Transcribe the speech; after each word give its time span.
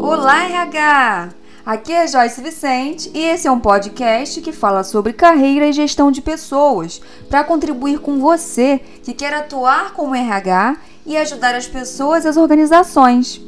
Olá, 0.00 0.44
RH! 0.44 1.28
Aqui 1.64 1.92
é 1.92 2.06
Joyce 2.06 2.40
Vicente 2.40 3.10
e 3.14 3.24
esse 3.24 3.46
é 3.46 3.50
um 3.50 3.60
podcast 3.60 4.40
que 4.40 4.52
fala 4.52 4.82
sobre 4.82 5.12
carreira 5.12 5.66
e 5.66 5.72
gestão 5.72 6.10
de 6.10 6.20
pessoas 6.20 7.00
para 7.28 7.44
contribuir 7.44 8.00
com 8.00 8.18
você 8.18 8.78
que 9.02 9.14
quer 9.14 9.32
atuar 9.34 9.92
como 9.92 10.14
RH 10.14 10.76
e 11.06 11.16
ajudar 11.16 11.54
as 11.54 11.68
pessoas 11.68 12.24
e 12.24 12.28
as 12.28 12.36
organizações. 12.36 13.40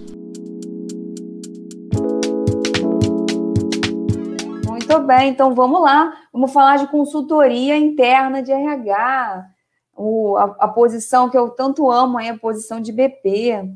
Muito 4.66 4.98
bem, 5.00 5.30
então 5.30 5.54
vamos 5.54 5.82
lá. 5.82 6.12
Vamos 6.32 6.52
falar 6.52 6.76
de 6.76 6.86
consultoria 6.86 7.76
interna 7.76 8.42
de 8.42 8.52
RH. 8.52 9.46
O, 9.96 10.36
a, 10.36 10.56
a 10.60 10.68
posição 10.68 11.28
que 11.28 11.36
eu 11.36 11.50
tanto 11.50 11.90
amo 11.90 12.20
é 12.20 12.28
a 12.28 12.38
posição 12.38 12.80
de 12.80 12.92
BP. 12.92 13.68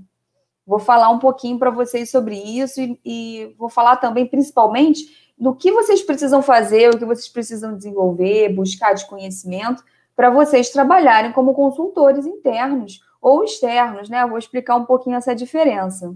Vou 0.66 0.78
falar 0.78 1.10
um 1.10 1.18
pouquinho 1.18 1.58
para 1.58 1.70
vocês 1.70 2.10
sobre 2.10 2.36
isso 2.36 2.80
e, 2.80 3.00
e, 3.04 3.55
vou 3.59 3.68
falar 3.68 3.96
também, 3.96 4.27
principalmente, 4.27 5.32
do 5.38 5.55
que 5.55 5.70
vocês 5.70 6.02
precisam 6.02 6.41
fazer, 6.42 6.91
o 6.95 6.98
que 6.98 7.05
vocês 7.05 7.28
precisam 7.28 7.77
desenvolver, 7.77 8.55
buscar 8.55 8.95
de 8.95 9.06
conhecimento, 9.06 9.84
para 10.16 10.30
vocês 10.30 10.70
trabalharem 10.70 11.32
como 11.32 11.55
consultores 11.55 12.24
internos 12.24 13.00
ou 13.20 13.45
externos, 13.45 14.08
né? 14.08 14.27
Vou 14.27 14.38
explicar 14.38 14.77
um 14.77 14.84
pouquinho 14.84 15.16
essa 15.16 15.34
diferença. 15.34 16.14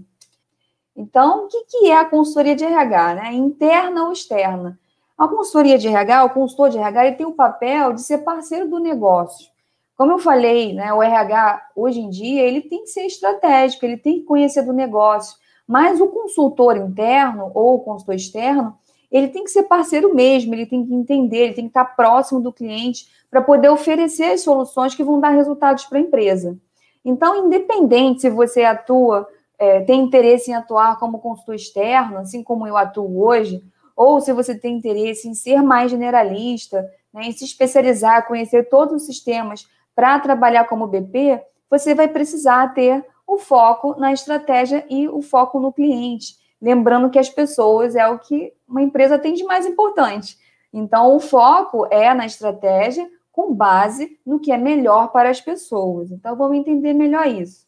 Então, 0.95 1.45
o 1.45 1.47
que, 1.47 1.65
que 1.65 1.89
é 1.89 1.97
a 1.97 2.05
consultoria 2.05 2.55
de 2.55 2.63
RH, 2.63 3.15
né? 3.15 3.33
Interna 3.33 4.05
ou 4.05 4.11
externa? 4.11 4.79
A 5.17 5.27
consultoria 5.27 5.77
de 5.77 5.87
RH, 5.87 6.23
o 6.25 6.29
consultor 6.29 6.69
de 6.69 6.77
RH, 6.77 7.07
ele 7.07 7.15
tem 7.17 7.25
o 7.25 7.33
papel 7.33 7.93
de 7.93 8.01
ser 8.01 8.19
parceiro 8.19 8.69
do 8.69 8.79
negócio. 8.79 9.49
Como 9.99 10.13
eu 10.13 10.19
falei, 10.19 10.71
né, 10.71 10.93
o 10.93 11.03
RH 11.03 11.71
hoje 11.75 11.99
em 11.99 12.09
dia 12.09 12.43
ele 12.43 12.61
tem 12.61 12.83
que 12.83 12.89
ser 12.89 13.05
estratégico, 13.05 13.83
ele 13.83 13.97
tem 13.97 14.21
que 14.21 14.25
conhecer 14.25 14.61
do 14.61 14.71
negócio, 14.71 15.37
mas 15.67 15.99
o 15.99 16.07
consultor 16.07 16.77
interno 16.77 17.51
ou 17.53 17.75
o 17.75 17.79
consultor 17.79 18.15
externo, 18.15 18.77
ele 19.11 19.27
tem 19.27 19.43
que 19.43 19.51
ser 19.51 19.63
parceiro 19.63 20.15
mesmo, 20.15 20.55
ele 20.55 20.65
tem 20.65 20.85
que 20.85 20.93
entender, 20.93 21.37
ele 21.39 21.53
tem 21.53 21.65
que 21.65 21.71
estar 21.71 21.83
próximo 21.83 22.39
do 22.39 22.53
cliente 22.53 23.07
para 23.29 23.41
poder 23.41 23.67
oferecer 23.67 24.31
as 24.31 24.39
soluções 24.39 24.95
que 24.95 25.03
vão 25.03 25.19
dar 25.19 25.31
resultados 25.31 25.83
para 25.83 25.97
a 25.97 26.01
empresa. 26.01 26.57
Então, 27.03 27.45
independente 27.45 28.21
se 28.21 28.29
você 28.29 28.63
atua, 28.63 29.27
é, 29.57 29.81
tem 29.81 29.99
interesse 29.99 30.49
em 30.49 30.53
atuar 30.53 30.97
como 30.97 31.19
consultor 31.19 31.55
externo, 31.55 32.19
assim 32.19 32.41
como 32.41 32.65
eu 32.65 32.77
atuo 32.77 33.21
hoje, 33.21 33.61
ou 33.97 34.21
se 34.21 34.31
você 34.31 34.57
tem 34.57 34.77
interesse 34.77 35.27
em 35.27 35.33
ser 35.33 35.61
mais 35.61 35.91
generalista, 35.91 36.89
né, 37.13 37.25
em 37.25 37.33
se 37.33 37.43
especializar, 37.43 38.25
conhecer 38.25 38.69
todos 38.69 39.01
os 39.01 39.05
sistemas 39.05 39.67
para 39.99 40.17
trabalhar 40.17 40.63
como 40.63 40.87
BP, 40.87 41.41
você 41.69 41.93
vai 41.93 42.07
precisar 42.07 42.73
ter 42.73 43.05
o 43.27 43.37
foco 43.37 43.99
na 43.99 44.13
estratégia 44.13 44.85
e 44.89 45.09
o 45.09 45.21
foco 45.21 45.59
no 45.59 45.73
cliente. 45.73 46.37
Lembrando 46.61 47.09
que 47.09 47.19
as 47.19 47.29
pessoas 47.29 47.97
é 47.97 48.07
o 48.07 48.17
que 48.17 48.53
uma 48.65 48.81
empresa 48.81 49.19
tem 49.19 49.33
de 49.33 49.43
mais 49.43 49.65
importante. 49.65 50.37
Então, 50.71 51.13
o 51.13 51.19
foco 51.19 51.85
é 51.91 52.13
na 52.13 52.25
estratégia 52.25 53.09
com 53.29 53.53
base 53.53 54.17
no 54.25 54.39
que 54.39 54.53
é 54.53 54.57
melhor 54.57 55.11
para 55.11 55.29
as 55.29 55.41
pessoas. 55.41 56.11
Então, 56.11 56.33
vamos 56.33 56.57
entender 56.57 56.93
melhor 56.93 57.27
isso. 57.27 57.67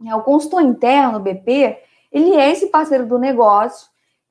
O 0.00 0.20
consultor 0.20 0.62
interno, 0.62 1.18
BP, 1.18 1.76
ele 2.12 2.36
é 2.36 2.52
esse 2.52 2.68
parceiro 2.68 3.04
do 3.04 3.18
negócio. 3.18 3.88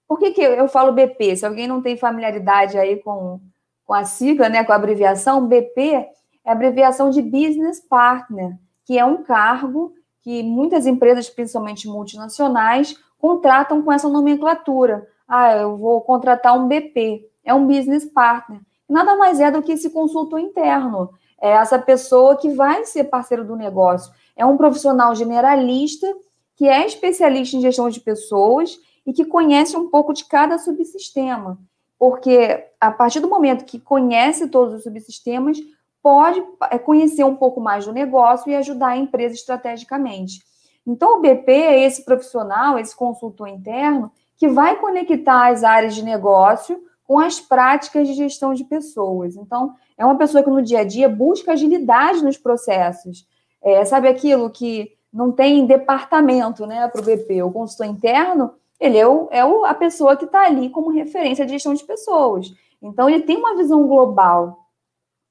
Por 0.07 0.17
que, 0.17 0.31
que 0.31 0.41
eu 0.41 0.69
falo 0.69 0.93
BP? 0.93 1.35
Se 1.35 1.45
alguém 1.45 1.67
não 1.67 1.81
tem 1.81 1.97
familiaridade 1.97 2.77
aí 2.77 3.03
com, 3.03 3.41
com 3.83 3.93
a 3.93 4.05
sigla, 4.05 4.47
né, 4.47 4.63
com 4.63 4.71
a 4.71 4.75
abreviação, 4.75 5.45
BP 5.45 6.20
é 6.45 6.49
a 6.49 6.53
abreviação 6.53 7.09
de 7.09 7.21
Business 7.21 7.79
Partner, 7.79 8.57
que 8.85 8.97
é 8.97 9.05
um 9.05 9.23
cargo 9.23 9.93
que 10.21 10.43
muitas 10.43 10.85
empresas, 10.85 11.29
principalmente 11.29 11.87
multinacionais, 11.87 12.95
contratam 13.17 13.81
com 13.81 13.91
essa 13.91 14.09
nomenclatura. 14.09 15.07
Ah, 15.27 15.55
eu 15.55 15.77
vou 15.77 16.01
contratar 16.01 16.57
um 16.57 16.67
BP, 16.67 17.27
é 17.43 17.53
um 17.53 17.65
Business 17.65 18.05
Partner. 18.05 18.61
Nada 18.89 19.15
mais 19.15 19.39
é 19.39 19.49
do 19.49 19.61
que 19.61 19.71
esse 19.71 19.89
consultor 19.89 20.39
interno. 20.39 21.09
É 21.41 21.51
essa 21.51 21.79
pessoa 21.79 22.35
que 22.35 22.53
vai 22.53 22.85
ser 22.85 23.05
parceiro 23.05 23.45
do 23.45 23.55
negócio. 23.55 24.13
É 24.35 24.45
um 24.45 24.57
profissional 24.57 25.15
generalista 25.15 26.07
que 26.55 26.67
é 26.67 26.85
especialista 26.85 27.57
em 27.57 27.61
gestão 27.61 27.89
de 27.89 27.99
pessoas 27.99 28.77
e 29.05 29.13
que 29.13 29.25
conhece 29.25 29.75
um 29.75 29.89
pouco 29.89 30.13
de 30.13 30.25
cada 30.25 30.59
subsistema. 30.59 31.57
Porque 31.97 32.65
a 32.79 32.91
partir 32.91 33.19
do 33.19 33.29
momento 33.29 33.65
que 33.65 33.79
conhece 33.79 34.47
todos 34.47 34.75
os 34.75 34.83
subsistemas, 34.83 35.57
pode 36.01 36.43
é, 36.69 36.77
conhecer 36.77 37.23
um 37.23 37.35
pouco 37.35 37.59
mais 37.61 37.85
do 37.85 37.93
negócio 37.93 38.49
e 38.49 38.55
ajudar 38.55 38.89
a 38.89 38.97
empresa 38.97 39.35
estrategicamente. 39.35 40.41
Então, 40.85 41.17
o 41.17 41.21
BP 41.21 41.51
é 41.51 41.83
esse 41.83 42.03
profissional, 42.03 42.79
esse 42.79 42.95
consultor 42.95 43.47
interno, 43.47 44.11
que 44.35 44.47
vai 44.47 44.77
conectar 44.77 45.49
as 45.49 45.63
áreas 45.63 45.93
de 45.93 46.03
negócio 46.03 46.81
com 47.03 47.19
as 47.19 47.39
práticas 47.39 48.07
de 48.07 48.13
gestão 48.13 48.53
de 48.53 48.63
pessoas. 48.63 49.35
Então, 49.35 49.75
é 49.97 50.05
uma 50.05 50.17
pessoa 50.17 50.43
que 50.43 50.49
no 50.49 50.61
dia 50.61 50.79
a 50.79 50.83
dia 50.83 51.07
busca 51.07 51.51
agilidade 51.51 52.23
nos 52.23 52.37
processos. 52.37 53.27
É, 53.61 53.85
sabe 53.85 54.07
aquilo 54.07 54.49
que 54.49 54.93
não 55.13 55.31
tem 55.31 55.65
departamento 55.65 56.65
né, 56.65 56.87
para 56.87 57.01
o 57.01 57.03
BP? 57.03 57.43
O 57.43 57.51
consultor 57.51 57.85
interno, 57.85 58.53
ele 58.79 58.97
é, 58.97 59.05
o, 59.05 59.27
é 59.29 59.45
o, 59.45 59.65
a 59.65 59.73
pessoa 59.73 60.15
que 60.15 60.25
está 60.25 60.45
ali 60.45 60.69
como 60.69 60.89
referência 60.89 61.45
de 61.45 61.51
gestão 61.51 61.73
de 61.73 61.83
pessoas. 61.83 62.51
Então, 62.81 63.07
ele 63.07 63.23
tem 63.23 63.37
uma 63.37 63.55
visão 63.55 63.85
global 63.87 64.60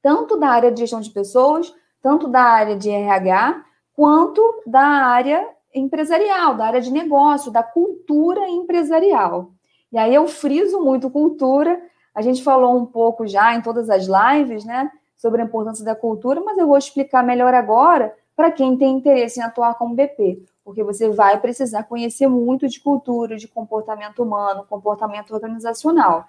tanto 0.02 0.36
da 0.36 0.48
área 0.48 0.70
de 0.70 0.80
gestão 0.80 1.00
de 1.00 1.10
pessoas, 1.10 1.74
tanto 2.02 2.28
da 2.28 2.42
área 2.42 2.76
de 2.76 2.90
RH, 2.90 3.64
quanto 3.94 4.62
da 4.66 4.80
área 4.80 5.46
empresarial, 5.74 6.54
da 6.54 6.66
área 6.66 6.80
de 6.80 6.90
negócio, 6.90 7.50
da 7.50 7.62
cultura 7.62 8.48
empresarial. 8.48 9.52
E 9.92 9.98
aí 9.98 10.14
eu 10.14 10.26
friso 10.26 10.80
muito 10.80 11.10
cultura. 11.10 11.80
A 12.14 12.22
gente 12.22 12.42
falou 12.42 12.76
um 12.76 12.86
pouco 12.86 13.26
já 13.26 13.54
em 13.54 13.60
todas 13.60 13.88
as 13.90 14.06
lives, 14.06 14.64
né, 14.64 14.90
sobre 15.16 15.42
a 15.42 15.44
importância 15.44 15.84
da 15.84 15.94
cultura, 15.94 16.40
mas 16.40 16.58
eu 16.58 16.66
vou 16.66 16.78
explicar 16.78 17.22
melhor 17.22 17.54
agora 17.54 18.14
para 18.34 18.50
quem 18.50 18.76
tem 18.76 18.96
interesse 18.96 19.38
em 19.38 19.42
atuar 19.42 19.74
como 19.74 19.94
BP, 19.94 20.42
porque 20.64 20.82
você 20.82 21.10
vai 21.10 21.38
precisar 21.38 21.82
conhecer 21.84 22.26
muito 22.26 22.66
de 22.66 22.80
cultura, 22.80 23.36
de 23.36 23.46
comportamento 23.46 24.22
humano, 24.22 24.64
comportamento 24.68 25.34
organizacional. 25.34 26.26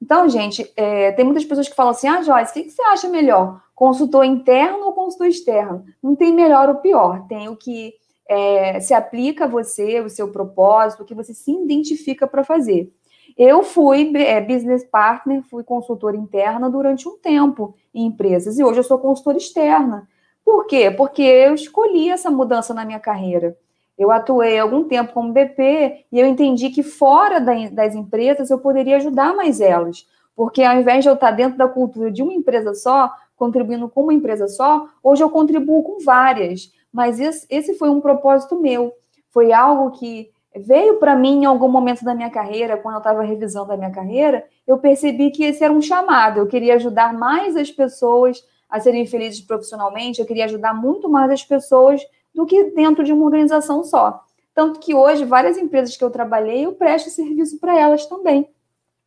Então, 0.00 0.28
gente, 0.28 0.70
é, 0.76 1.12
tem 1.12 1.24
muitas 1.24 1.44
pessoas 1.44 1.68
que 1.68 1.74
falam 1.74 1.92
assim: 1.92 2.08
ah, 2.08 2.22
Joyce, 2.22 2.50
o 2.50 2.54
que, 2.54 2.62
que 2.64 2.70
você 2.70 2.82
acha 2.82 3.08
melhor? 3.08 3.60
Consultor 3.74 4.24
interno 4.24 4.86
ou 4.86 4.92
consultor 4.92 5.26
externo? 5.26 5.84
Não 6.02 6.14
tem 6.14 6.32
melhor 6.32 6.68
ou 6.68 6.76
pior, 6.76 7.26
tem 7.26 7.48
o 7.48 7.56
que 7.56 7.94
é, 8.28 8.80
se 8.80 8.92
aplica 8.94 9.44
a 9.44 9.48
você, 9.48 10.00
o 10.00 10.10
seu 10.10 10.30
propósito, 10.30 11.02
o 11.02 11.06
que 11.06 11.14
você 11.14 11.32
se 11.32 11.50
identifica 11.50 12.26
para 12.26 12.44
fazer. 12.44 12.92
Eu 13.36 13.62
fui 13.62 14.12
é, 14.16 14.40
business 14.40 14.84
partner, 14.84 15.42
fui 15.42 15.62
consultora 15.62 16.16
interna 16.16 16.70
durante 16.70 17.08
um 17.08 17.18
tempo 17.18 17.74
em 17.94 18.06
empresas 18.06 18.58
e 18.58 18.64
hoje 18.64 18.80
eu 18.80 18.84
sou 18.84 18.98
consultora 18.98 19.36
externa. 19.36 20.08
Por 20.44 20.66
quê? 20.66 20.90
Porque 20.90 21.22
eu 21.22 21.54
escolhi 21.54 22.08
essa 22.08 22.30
mudança 22.30 22.72
na 22.72 22.84
minha 22.84 23.00
carreira. 23.00 23.56
Eu 23.98 24.10
atuei 24.10 24.58
algum 24.58 24.84
tempo 24.84 25.12
como 25.12 25.32
BP 25.32 26.06
e 26.12 26.20
eu 26.20 26.26
entendi 26.26 26.70
que 26.70 26.82
fora 26.82 27.40
das 27.40 27.94
empresas 27.94 28.50
eu 28.50 28.58
poderia 28.58 28.96
ajudar 28.96 29.34
mais 29.34 29.60
elas. 29.60 30.06
Porque 30.34 30.62
ao 30.62 30.76
invés 30.76 31.02
de 31.02 31.08
eu 31.08 31.14
estar 31.14 31.30
dentro 31.30 31.56
da 31.56 31.66
cultura 31.66 32.10
de 32.10 32.22
uma 32.22 32.34
empresa 32.34 32.74
só, 32.74 33.10
contribuindo 33.36 33.88
com 33.88 34.02
uma 34.02 34.12
empresa 34.12 34.46
só, 34.48 34.86
hoje 35.02 35.22
eu 35.22 35.30
contribuo 35.30 35.82
com 35.82 36.04
várias. 36.04 36.70
Mas 36.92 37.18
esse 37.48 37.74
foi 37.74 37.88
um 37.88 38.00
propósito 38.00 38.60
meu. 38.60 38.92
Foi 39.30 39.52
algo 39.52 39.90
que 39.92 40.30
veio 40.54 40.96
para 40.98 41.16
mim 41.16 41.42
em 41.42 41.44
algum 41.44 41.68
momento 41.68 42.04
da 42.04 42.14
minha 42.14 42.30
carreira, 42.30 42.76
quando 42.76 42.94
eu 42.94 42.98
estava 42.98 43.22
revisando 43.22 43.72
a 43.72 43.76
minha 43.76 43.90
carreira, 43.90 44.44
eu 44.66 44.78
percebi 44.78 45.30
que 45.30 45.44
esse 45.44 45.62
era 45.62 45.72
um 45.72 45.82
chamado. 45.82 46.38
Eu 46.38 46.46
queria 46.46 46.74
ajudar 46.74 47.12
mais 47.12 47.56
as 47.56 47.70
pessoas 47.70 48.42
a 48.68 48.80
serem 48.80 49.06
felizes 49.06 49.40
profissionalmente, 49.40 50.20
eu 50.20 50.26
queria 50.26 50.44
ajudar 50.46 50.74
muito 50.74 51.08
mais 51.08 51.30
as 51.30 51.44
pessoas 51.44 52.02
do 52.36 52.44
que 52.44 52.64
dentro 52.64 53.02
de 53.02 53.14
uma 53.14 53.24
organização 53.24 53.82
só. 53.82 54.22
Tanto 54.54 54.78
que 54.78 54.94
hoje, 54.94 55.24
várias 55.24 55.56
empresas 55.56 55.96
que 55.96 56.04
eu 56.04 56.10
trabalhei, 56.10 56.66
eu 56.66 56.72
presto 56.72 57.08
serviço 57.08 57.58
para 57.58 57.78
elas 57.78 58.04
também. 58.04 58.46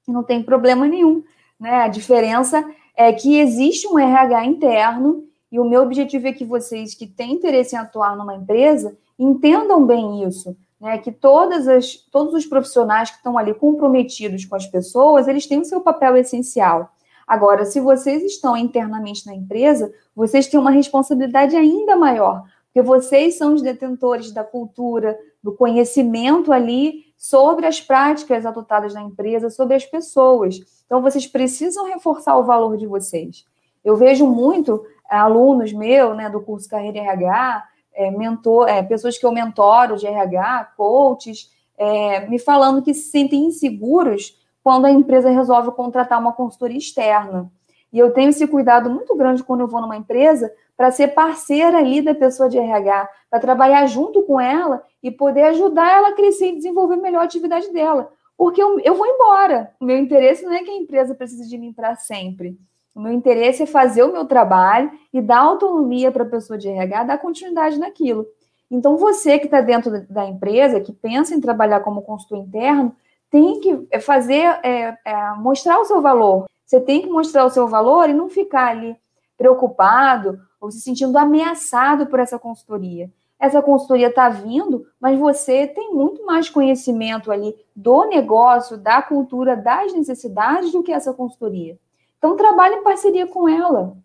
Não 0.07 0.23
tem 0.23 0.41
problema 0.41 0.87
nenhum. 0.87 1.23
Né? 1.59 1.83
A 1.83 1.87
diferença 1.87 2.67
é 2.97 3.13
que 3.13 3.39
existe 3.39 3.87
um 3.87 3.99
RH 3.99 4.45
interno, 4.45 5.25
e 5.51 5.59
o 5.59 5.63
meu 5.63 5.83
objetivo 5.83 6.27
é 6.27 6.33
que 6.33 6.43
vocês 6.43 6.95
que 6.95 7.05
têm 7.05 7.33
interesse 7.33 7.75
em 7.75 7.79
atuar 7.79 8.17
numa 8.17 8.35
empresa 8.35 8.97
entendam 9.17 9.85
bem 9.85 10.23
isso. 10.27 10.57
Né, 10.79 10.97
que 10.97 11.11
todas 11.11 11.67
as, 11.67 11.95
todos 12.09 12.33
os 12.33 12.45
profissionais 12.45 13.09
que 13.09 13.17
estão 13.17 13.37
ali 13.37 13.53
comprometidos 13.53 14.45
com 14.45 14.55
as 14.55 14.65
pessoas, 14.65 15.27
eles 15.27 15.45
têm 15.45 15.59
o 15.59 15.65
seu 15.65 15.81
papel 15.81 16.15
essencial. 16.15 16.93
Agora, 17.27 17.65
se 17.65 17.81
vocês 17.81 18.23
estão 18.23 18.55
internamente 18.55 19.25
na 19.27 19.35
empresa, 19.35 19.93
vocês 20.15 20.47
têm 20.47 20.57
uma 20.57 20.71
responsabilidade 20.71 21.53
ainda 21.53 21.97
maior, 21.97 22.45
porque 22.79 22.81
vocês 22.81 23.37
são 23.37 23.53
os 23.53 23.61
detentores 23.61 24.31
da 24.31 24.43
cultura, 24.43 25.17
do 25.43 25.53
conhecimento 25.53 26.51
ali 26.51 27.05
sobre 27.17 27.65
as 27.65 27.81
práticas 27.81 28.45
adotadas 28.45 28.93
na 28.93 29.01
empresa, 29.01 29.49
sobre 29.49 29.75
as 29.75 29.85
pessoas. 29.85 30.59
Então, 30.85 31.01
vocês 31.01 31.27
precisam 31.27 31.85
reforçar 31.85 32.37
o 32.37 32.45
valor 32.45 32.77
de 32.77 32.87
vocês. 32.87 33.45
Eu 33.83 33.97
vejo 33.97 34.25
muito 34.25 34.81
alunos 35.09 35.73
meus, 35.73 36.15
né, 36.15 36.29
do 36.29 36.39
curso 36.39 36.69
Carreira 36.69 36.99
RH, 36.99 37.63
é, 37.93 38.11
mentor, 38.11 38.69
é, 38.69 38.81
pessoas 38.81 39.17
que 39.17 39.25
eu 39.25 39.31
mentoro 39.31 39.97
de 39.97 40.07
RH, 40.07 40.73
coaches, 40.77 41.51
é, 41.77 42.27
me 42.27 42.39
falando 42.39 42.81
que 42.81 42.93
se 42.93 43.09
sentem 43.09 43.45
inseguros 43.45 44.37
quando 44.63 44.85
a 44.85 44.91
empresa 44.91 45.29
resolve 45.29 45.71
contratar 45.71 46.19
uma 46.19 46.31
consultoria 46.31 46.77
externa. 46.77 47.51
E 47.91 47.99
eu 47.99 48.11
tenho 48.11 48.29
esse 48.29 48.47
cuidado 48.47 48.89
muito 48.89 49.15
grande 49.15 49.43
quando 49.43 49.61
eu 49.61 49.67
vou 49.67 49.81
numa 49.81 49.97
empresa 49.97 50.51
para 50.79 50.91
ser 50.91 51.09
parceira 51.09 51.79
ali 51.79 52.01
da 52.01 52.15
pessoa 52.15 52.47
de 52.47 52.57
RH, 52.57 53.09
para 53.29 53.41
trabalhar 53.41 53.85
junto 53.85 54.23
com 54.23 54.39
ela 54.39 54.81
e 55.03 55.11
poder 55.11 55.43
ajudar 55.47 55.91
ela 55.91 56.07
a 56.07 56.13
crescer 56.13 56.53
e 56.53 56.55
desenvolver 56.55 56.95
melhor 56.95 57.19
a 57.19 57.25
atividade 57.25 57.69
dela. 57.73 58.09
Porque 58.37 58.63
eu, 58.63 58.79
eu 58.79 58.95
vou 58.95 59.05
embora. 59.05 59.73
O 59.77 59.83
meu 59.83 59.97
interesse 59.97 60.45
não 60.45 60.53
é 60.53 60.63
que 60.63 60.71
a 60.71 60.77
empresa 60.77 61.13
precise 61.13 61.49
de 61.49 61.57
mim 61.57 61.73
para 61.73 61.97
sempre. 61.97 62.57
O 62.95 63.01
meu 63.01 63.11
interesse 63.11 63.63
é 63.63 63.65
fazer 63.65 64.03
o 64.03 64.13
meu 64.13 64.23
trabalho 64.23 64.89
e 65.11 65.21
dar 65.21 65.39
autonomia 65.39 66.13
para 66.13 66.23
a 66.23 66.29
pessoa 66.29 66.57
de 66.57 66.69
RH, 66.69 67.03
dar 67.03 67.17
continuidade 67.17 67.77
naquilo. 67.77 68.25
Então, 68.71 68.95
você 68.95 69.37
que 69.37 69.47
está 69.47 69.59
dentro 69.59 70.07
da 70.09 70.27
empresa, 70.27 70.79
que 70.79 70.93
pensa 70.93 71.35
em 71.35 71.41
trabalhar 71.41 71.81
como 71.81 72.03
consultor 72.03 72.37
interno, 72.37 72.95
tem 73.29 73.59
que 73.59 73.85
é, 73.91 73.99
fazer, 73.99 74.45
é, 74.63 74.97
é, 75.03 75.31
mostrar 75.39 75.77
o 75.77 75.83
seu 75.83 76.01
valor. 76.01 76.45
Você 76.65 76.79
tem 76.79 77.01
que 77.01 77.09
mostrar 77.09 77.43
o 77.43 77.49
seu 77.49 77.67
valor 77.67 78.09
e 78.09 78.13
não 78.13 78.29
ficar 78.29 78.67
ali 78.69 78.95
preocupado 79.39 80.37
ou 80.59 80.69
se 80.69 80.81
sentindo 80.81 81.17
ameaçado 81.17 82.07
por 82.07 82.19
essa 82.19 82.37
consultoria. 82.37 83.09
Essa 83.39 83.61
consultoria 83.61 84.09
está 84.09 84.27
vindo, 84.27 84.85
mas 84.99 85.17
você 85.17 85.65
tem 85.65 85.93
muito 85.93 86.25
mais 86.25 86.49
conhecimento 86.49 87.31
ali 87.31 87.55
do 87.73 88.03
negócio, 88.03 88.77
da 88.77 89.01
cultura, 89.01 89.55
das 89.55 89.93
necessidades 89.93 90.73
do 90.73 90.83
que 90.83 90.91
essa 90.91 91.13
consultoria. 91.13 91.79
Então, 92.17 92.35
trabalhe 92.35 92.75
em 92.75 92.83
parceria 92.83 93.25
com 93.25 93.47
ela. 93.47 93.95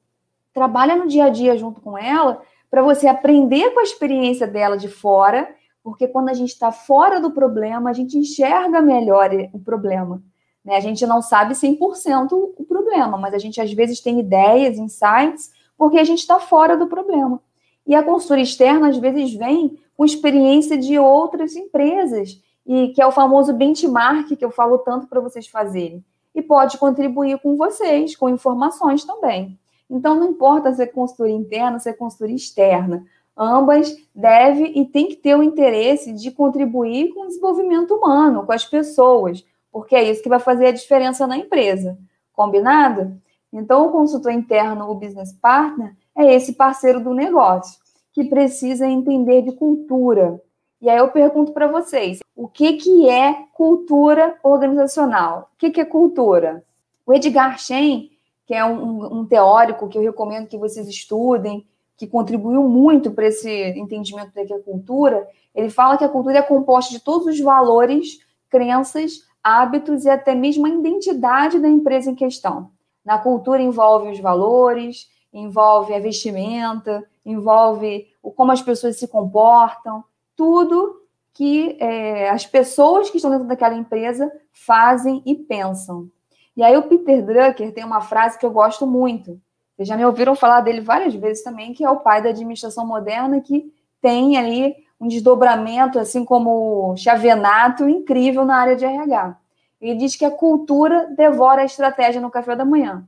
Trabalha 0.52 0.94
no 0.94 1.08
dia 1.08 1.25
a 1.25 1.31
dia 1.31 1.56
junto 1.56 1.81
com 1.81 1.98
ela 1.98 2.40
para 2.70 2.81
você 2.81 3.08
aprender 3.08 3.70
com 3.70 3.81
a 3.81 3.84
experiência 3.84 4.46
dela 4.46 4.76
de 4.76 4.88
fora, 4.88 5.52
porque 5.82 6.06
quando 6.06 6.28
a 6.28 6.34
gente 6.34 6.50
está 6.50 6.70
fora 6.70 7.20
do 7.20 7.32
problema, 7.32 7.90
a 7.90 7.92
gente 7.92 8.16
enxerga 8.16 8.81
melhor 8.81 9.31
o 9.52 9.58
problema. 9.58 10.22
Né? 10.64 10.76
A 10.76 10.81
gente 10.81 11.06
não 11.06 11.20
sabe 11.20 11.55
100% 11.55 12.32
o 12.32 12.64
problema, 12.64 13.19
mas 13.19 13.34
a 13.34 13.38
gente 13.38 13.61
às 13.61 13.72
vezes 13.72 14.00
tem 14.00 14.20
ideias, 14.20 14.78
insights, 14.78 15.52
porque 15.76 15.99
a 15.99 16.05
gente 16.05 16.20
está 16.20 16.40
fora 16.40 16.76
do 16.76 16.87
problema. 16.87 17.40
E 17.87 17.94
a 17.94 18.02
consultoria 18.02 18.44
externa 18.44 18.88
às 18.88 18.96
vezes 18.96 19.34
vem 19.34 19.78
com 19.96 20.05
experiência 20.05 20.78
de 20.78 20.99
outras 20.99 21.55
empresas, 21.55 22.40
e 22.66 22.88
que 22.88 23.02
é 23.02 23.06
o 23.06 23.12
famoso 23.12 23.52
benchmark 23.52 24.34
que 24.37 24.44
eu 24.44 24.50
falo 24.50 24.78
tanto 24.78 25.06
para 25.06 25.20
vocês 25.20 25.46
fazerem 25.46 26.02
e 26.34 26.43
pode 26.43 26.78
contribuir 26.78 27.38
com 27.40 27.56
vocês, 27.56 28.17
com 28.17 28.28
informações 28.28 29.05
também. 29.05 29.58
Então, 29.88 30.14
não 30.14 30.31
importa 30.31 30.72
se 30.72 30.82
é 30.82 30.87
consultoria 30.87 31.34
interna, 31.34 31.78
se 31.78 31.88
é 31.88 31.93
consultoria 31.93 32.34
externa, 32.34 33.05
ambas 33.37 33.94
devem 34.14 34.78
e 34.81 34.84
tem 34.87 35.08
que 35.08 35.17
ter 35.17 35.37
o 35.37 35.43
interesse 35.43 36.12
de 36.12 36.31
contribuir 36.31 37.12
com 37.12 37.22
o 37.22 37.26
desenvolvimento 37.26 37.94
humano, 37.94 38.44
com 38.44 38.52
as 38.52 38.64
pessoas, 38.64 39.44
porque 39.74 39.96
é 39.96 40.08
isso 40.08 40.22
que 40.22 40.28
vai 40.28 40.38
fazer 40.38 40.66
a 40.66 40.72
diferença 40.72 41.26
na 41.26 41.36
empresa. 41.36 41.98
Combinado? 42.32 43.20
Então, 43.52 43.88
o 43.88 43.90
consultor 43.90 44.30
interno, 44.30 44.88
o 44.88 44.94
business 44.94 45.32
partner, 45.32 45.96
é 46.16 46.32
esse 46.32 46.52
parceiro 46.52 47.00
do 47.00 47.12
negócio, 47.12 47.80
que 48.12 48.22
precisa 48.22 48.86
entender 48.86 49.42
de 49.42 49.50
cultura, 49.50 50.40
e 50.80 50.88
aí 50.88 50.98
eu 50.98 51.08
pergunto 51.08 51.50
para 51.50 51.66
vocês, 51.66 52.20
o 52.36 52.46
que, 52.46 52.74
que 52.74 53.08
é 53.08 53.46
cultura 53.52 54.38
organizacional? 54.44 55.50
O 55.54 55.58
que, 55.58 55.70
que 55.70 55.80
é 55.80 55.84
cultura? 55.84 56.62
O 57.04 57.12
Edgar 57.12 57.58
Schein, 57.58 58.10
que 58.46 58.54
é 58.54 58.64
um, 58.64 59.20
um 59.20 59.26
teórico 59.26 59.88
que 59.88 59.98
eu 59.98 60.02
recomendo 60.02 60.46
que 60.46 60.58
vocês 60.58 60.86
estudem, 60.86 61.66
que 61.96 62.06
contribuiu 62.06 62.62
muito 62.68 63.10
para 63.10 63.26
esse 63.26 63.50
entendimento 63.76 64.34
do 64.34 64.46
que 64.46 64.52
é 64.52 64.58
cultura, 64.58 65.26
ele 65.52 65.70
fala 65.70 65.96
que 65.96 66.04
a 66.04 66.08
cultura 66.08 66.38
é 66.38 66.42
composta 66.42 66.92
de 66.92 67.00
todos 67.00 67.26
os 67.26 67.40
valores, 67.40 68.20
crenças, 68.50 69.20
hábitos 69.44 70.06
e 70.06 70.08
até 70.08 70.35
mesmo 70.35 70.67
a 70.67 70.70
identidade 70.70 71.58
da 71.58 71.69
empresa 71.69 72.11
em 72.11 72.14
questão. 72.14 72.70
Na 73.05 73.19
cultura 73.19 73.61
envolve 73.61 74.11
os 74.11 74.19
valores, 74.19 75.11
envolve 75.31 75.93
a 75.93 76.00
vestimenta, 76.00 77.05
envolve 77.25 78.08
o 78.23 78.32
como 78.32 78.50
as 78.50 78.62
pessoas 78.62 78.96
se 78.96 79.06
comportam, 79.06 80.02
tudo 80.35 81.02
que 81.35 81.76
é, 81.79 82.31
as 82.31 82.46
pessoas 82.46 83.11
que 83.11 83.17
estão 83.17 83.31
dentro 83.31 83.46
daquela 83.46 83.75
empresa 83.75 84.32
fazem 84.52 85.23
e 85.26 85.35
pensam. 85.35 86.08
E 86.56 86.62
aí 86.62 86.76
o 86.76 86.85
Peter 86.85 87.25
Drucker 87.25 87.75
tem 87.75 87.85
uma 87.85 88.00
frase 88.00 88.38
que 88.38 88.46
eu 88.46 88.50
gosto 88.50 88.87
muito. 88.87 89.38
Vocês 89.76 89.88
já 89.88 89.96
me 89.96 90.06
ouviram 90.06 90.37
falar 90.37 90.61
dele 90.61 90.81
várias 90.81 91.14
vezes 91.14 91.43
também, 91.43 91.75
que 91.75 91.85
é 91.85 91.91
o 91.91 92.00
pai 92.00 92.23
da 92.23 92.31
administração 92.31 92.87
moderna, 92.87 93.41
que 93.41 93.73
tem 94.00 94.37
ali 94.37 94.76
um 95.04 95.08
desdobramento, 95.08 95.98
assim 95.98 96.24
como 96.24 96.96
chavenato, 96.96 97.86
incrível 97.86 98.44
na 98.44 98.56
área 98.56 98.74
de 98.74 98.86
RH. 98.86 99.36
Ele 99.80 99.96
diz 99.96 100.16
que 100.16 100.24
a 100.24 100.30
cultura 100.30 101.12
devora 101.14 101.60
a 101.60 101.66
estratégia 101.66 102.20
no 102.20 102.30
café 102.30 102.56
da 102.56 102.64
manhã. 102.64 103.06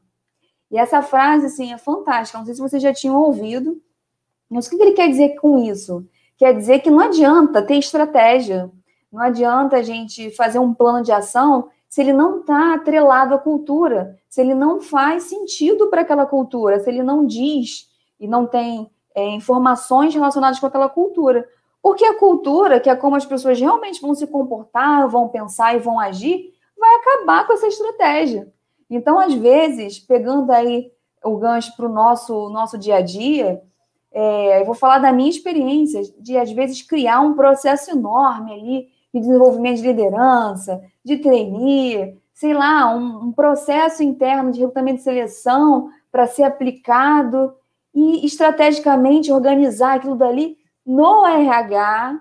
E 0.70 0.76
essa 0.76 1.00
frase, 1.00 1.46
assim, 1.46 1.72
é 1.72 1.78
fantástica. 1.78 2.38
Não 2.38 2.44
sei 2.44 2.54
se 2.54 2.60
vocês 2.60 2.82
já 2.82 2.92
tinham 2.92 3.16
ouvido. 3.16 3.80
Mas 4.50 4.66
o 4.66 4.70
que 4.70 4.76
ele 4.76 4.92
quer 4.92 5.08
dizer 5.08 5.36
com 5.36 5.58
isso? 5.58 6.06
Quer 6.36 6.54
dizer 6.54 6.80
que 6.80 6.90
não 6.90 7.00
adianta 7.00 7.62
ter 7.62 7.76
estratégia, 7.76 8.70
não 9.10 9.22
adianta 9.22 9.76
a 9.76 9.82
gente 9.82 10.30
fazer 10.32 10.58
um 10.58 10.74
plano 10.74 11.02
de 11.02 11.10
ação 11.10 11.70
se 11.88 12.02
ele 12.02 12.12
não 12.12 12.40
está 12.40 12.74
atrelado 12.74 13.34
à 13.34 13.38
cultura, 13.38 14.18
se 14.28 14.42
ele 14.42 14.54
não 14.54 14.82
faz 14.82 15.22
sentido 15.22 15.88
para 15.88 16.02
aquela 16.02 16.26
cultura, 16.26 16.78
se 16.78 16.90
ele 16.90 17.02
não 17.02 17.24
diz 17.24 17.88
e 18.20 18.28
não 18.28 18.46
tem 18.46 18.90
é, 19.14 19.26
informações 19.30 20.12
relacionadas 20.12 20.60
com 20.60 20.66
aquela 20.66 20.90
cultura. 20.90 21.48
Porque 21.86 22.04
a 22.04 22.18
cultura, 22.18 22.80
que 22.80 22.90
é 22.90 22.96
como 22.96 23.14
as 23.14 23.24
pessoas 23.24 23.60
realmente 23.60 24.00
vão 24.00 24.12
se 24.12 24.26
comportar, 24.26 25.08
vão 25.08 25.28
pensar 25.28 25.76
e 25.76 25.78
vão 25.78 26.00
agir, 26.00 26.52
vai 26.76 26.92
acabar 26.96 27.46
com 27.46 27.52
essa 27.52 27.68
estratégia. 27.68 28.52
Então, 28.90 29.20
às 29.20 29.32
vezes, 29.32 30.00
pegando 30.00 30.50
aí 30.50 30.90
o 31.22 31.36
gancho 31.36 31.76
para 31.76 31.86
o 31.86 31.88
nosso, 31.88 32.48
nosso 32.48 32.76
dia 32.76 32.96
a 32.96 33.02
dia, 33.02 33.62
é, 34.10 34.60
eu 34.60 34.66
vou 34.66 34.74
falar 34.74 34.98
da 34.98 35.12
minha 35.12 35.30
experiência 35.30 36.02
de, 36.18 36.36
às 36.36 36.50
vezes, 36.50 36.82
criar 36.82 37.20
um 37.20 37.34
processo 37.34 37.92
enorme 37.92 38.52
ali 38.52 38.88
de 39.14 39.20
desenvolvimento 39.20 39.76
de 39.76 39.86
liderança, 39.86 40.82
de 41.04 41.18
trainee, 41.18 42.18
sei 42.34 42.52
lá, 42.52 42.92
um, 42.92 43.26
um 43.26 43.32
processo 43.32 44.02
interno 44.02 44.50
de 44.50 44.58
recrutamento 44.58 44.98
de 44.98 45.04
seleção 45.04 45.88
para 46.10 46.26
ser 46.26 46.42
aplicado 46.42 47.54
e 47.94 48.26
estrategicamente 48.26 49.30
organizar 49.30 49.94
aquilo 49.94 50.16
dali 50.16 50.55
no 50.86 51.26
RH 51.26 52.20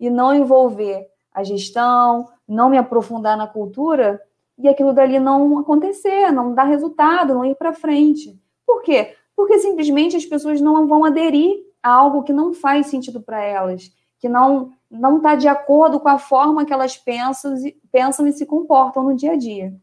e 0.00 0.08
não 0.08 0.34
envolver 0.34 1.06
a 1.32 1.44
gestão, 1.44 2.28
não 2.48 2.70
me 2.70 2.78
aprofundar 2.78 3.36
na 3.36 3.46
cultura 3.46 4.20
e 4.58 4.68
aquilo 4.68 4.92
dali 4.92 5.18
não 5.18 5.58
acontecer, 5.58 6.32
não 6.32 6.54
dar 6.54 6.64
resultado, 6.64 7.34
não 7.34 7.44
ir 7.44 7.54
para 7.54 7.74
frente. 7.74 8.40
Por 8.66 8.82
quê? 8.82 9.14
porque 9.36 9.58
simplesmente 9.58 10.16
as 10.16 10.24
pessoas 10.24 10.60
não 10.60 10.88
vão 10.88 11.04
aderir 11.04 11.54
a 11.82 11.90
algo 11.90 12.22
que 12.22 12.32
não 12.32 12.54
faz 12.54 12.86
sentido 12.86 13.20
para 13.20 13.42
elas, 13.42 13.92
que 14.18 14.28
não 14.28 14.72
não 14.88 15.16
está 15.16 15.34
de 15.34 15.48
acordo 15.48 15.98
com 15.98 16.08
a 16.08 16.16
forma 16.16 16.64
que 16.64 16.72
elas 16.72 16.96
pensam, 16.96 17.54
pensam 17.90 18.24
e 18.26 18.32
se 18.32 18.46
comportam 18.46 19.02
no 19.02 19.16
dia 19.16 19.32
a 19.32 19.36
dia. 19.36 19.74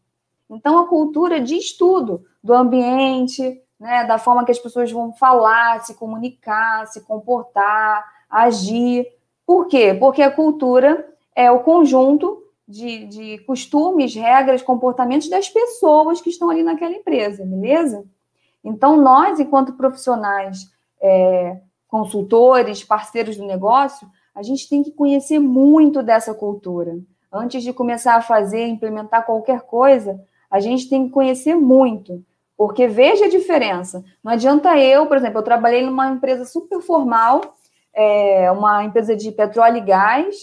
Então, 0.48 0.78
a 0.78 0.88
cultura 0.88 1.38
diz 1.38 1.76
tudo 1.76 2.24
do 2.42 2.54
ambiente, 2.54 3.62
né, 3.78 4.06
da 4.06 4.16
forma 4.16 4.44
que 4.46 4.50
as 4.50 4.58
pessoas 4.58 4.90
vão 4.90 5.12
falar, 5.12 5.82
se 5.82 5.94
comunicar, 5.94 6.86
se 6.86 7.02
comportar, 7.02 8.02
agir. 8.34 9.06
Por 9.46 9.66
quê? 9.68 9.94
Porque 9.94 10.22
a 10.22 10.30
cultura 10.30 11.06
é 11.34 11.50
o 11.50 11.60
conjunto 11.60 12.42
de, 12.66 13.06
de 13.06 13.38
costumes, 13.44 14.14
regras, 14.14 14.62
comportamentos 14.62 15.28
das 15.28 15.48
pessoas 15.48 16.20
que 16.20 16.30
estão 16.30 16.50
ali 16.50 16.62
naquela 16.62 16.94
empresa, 16.94 17.44
beleza? 17.44 18.04
Então, 18.62 18.96
nós, 18.96 19.38
enquanto 19.38 19.74
profissionais, 19.74 20.70
é, 21.00 21.58
consultores, 21.86 22.82
parceiros 22.82 23.36
do 23.36 23.46
negócio, 23.46 24.08
a 24.34 24.42
gente 24.42 24.68
tem 24.68 24.82
que 24.82 24.90
conhecer 24.90 25.38
muito 25.38 26.02
dessa 26.02 26.34
cultura. 26.34 26.98
Antes 27.30 27.62
de 27.62 27.72
começar 27.72 28.16
a 28.16 28.22
fazer, 28.22 28.66
implementar 28.66 29.26
qualquer 29.26 29.60
coisa, 29.62 30.20
a 30.50 30.58
gente 30.60 30.88
tem 30.88 31.06
que 31.06 31.12
conhecer 31.12 31.54
muito. 31.54 32.24
Porque 32.56 32.86
veja 32.86 33.26
a 33.26 33.28
diferença. 33.28 34.04
Não 34.22 34.32
adianta 34.32 34.78
eu, 34.78 35.06
por 35.06 35.16
exemplo, 35.16 35.38
eu 35.38 35.44
trabalhei 35.44 35.84
numa 35.84 36.08
empresa 36.08 36.44
super 36.44 36.80
formal, 36.80 37.56
é, 37.94 38.50
uma 38.50 38.84
empresa 38.84 39.16
de 39.16 39.30
petróleo 39.32 39.78
e 39.78 39.80
gás, 39.80 40.36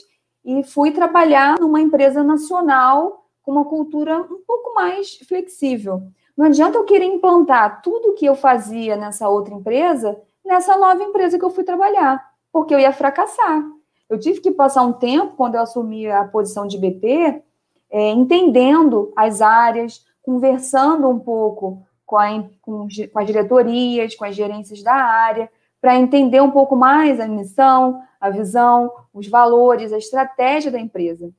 e 0.43 0.63
fui 0.63 0.91
trabalhar 0.91 1.59
numa 1.59 1.79
empresa 1.79 2.23
nacional 2.23 3.25
com 3.43 3.51
uma 3.51 3.65
cultura 3.65 4.21
um 4.21 4.41
pouco 4.45 4.73
mais 4.73 5.17
flexível. 5.27 6.01
Não 6.35 6.45
adianta 6.45 6.77
eu 6.77 6.85
querer 6.85 7.05
implantar 7.05 7.81
tudo 7.81 8.13
que 8.13 8.25
eu 8.25 8.35
fazia 8.35 8.95
nessa 8.95 9.29
outra 9.29 9.53
empresa 9.53 10.19
nessa 10.43 10.77
nova 10.77 11.01
empresa 11.03 11.37
que 11.37 11.45
eu 11.45 11.49
fui 11.49 11.63
trabalhar, 11.63 12.21
porque 12.51 12.73
eu 12.73 12.79
ia 12.79 12.91
fracassar. 12.91 13.63
Eu 14.09 14.19
tive 14.19 14.41
que 14.41 14.51
passar 14.51 14.83
um 14.83 14.91
tempo, 14.91 15.35
quando 15.37 15.55
eu 15.55 15.61
assumi 15.61 16.07
a 16.07 16.25
posição 16.25 16.67
de 16.67 16.77
BP, 16.77 17.41
é, 17.89 18.09
entendendo 18.09 19.13
as 19.15 19.41
áreas, 19.41 20.05
conversando 20.21 21.07
um 21.07 21.19
pouco 21.19 21.81
com, 22.05 22.17
a, 22.17 22.27
com, 22.61 22.87
com 23.11 23.19
as 23.19 23.25
diretorias, 23.25 24.15
com 24.15 24.25
as 24.25 24.35
gerências 24.35 24.83
da 24.83 24.93
área, 24.93 25.49
para 25.81 25.97
entender 25.97 26.39
um 26.39 26.51
pouco 26.51 26.75
mais 26.75 27.19
a 27.19 27.27
missão, 27.27 28.03
a 28.19 28.29
visão, 28.29 28.93
os 29.11 29.27
valores, 29.27 29.91
a 29.91 29.97
estratégia 29.97 30.71
da 30.71 30.79
empresa. 30.79 31.31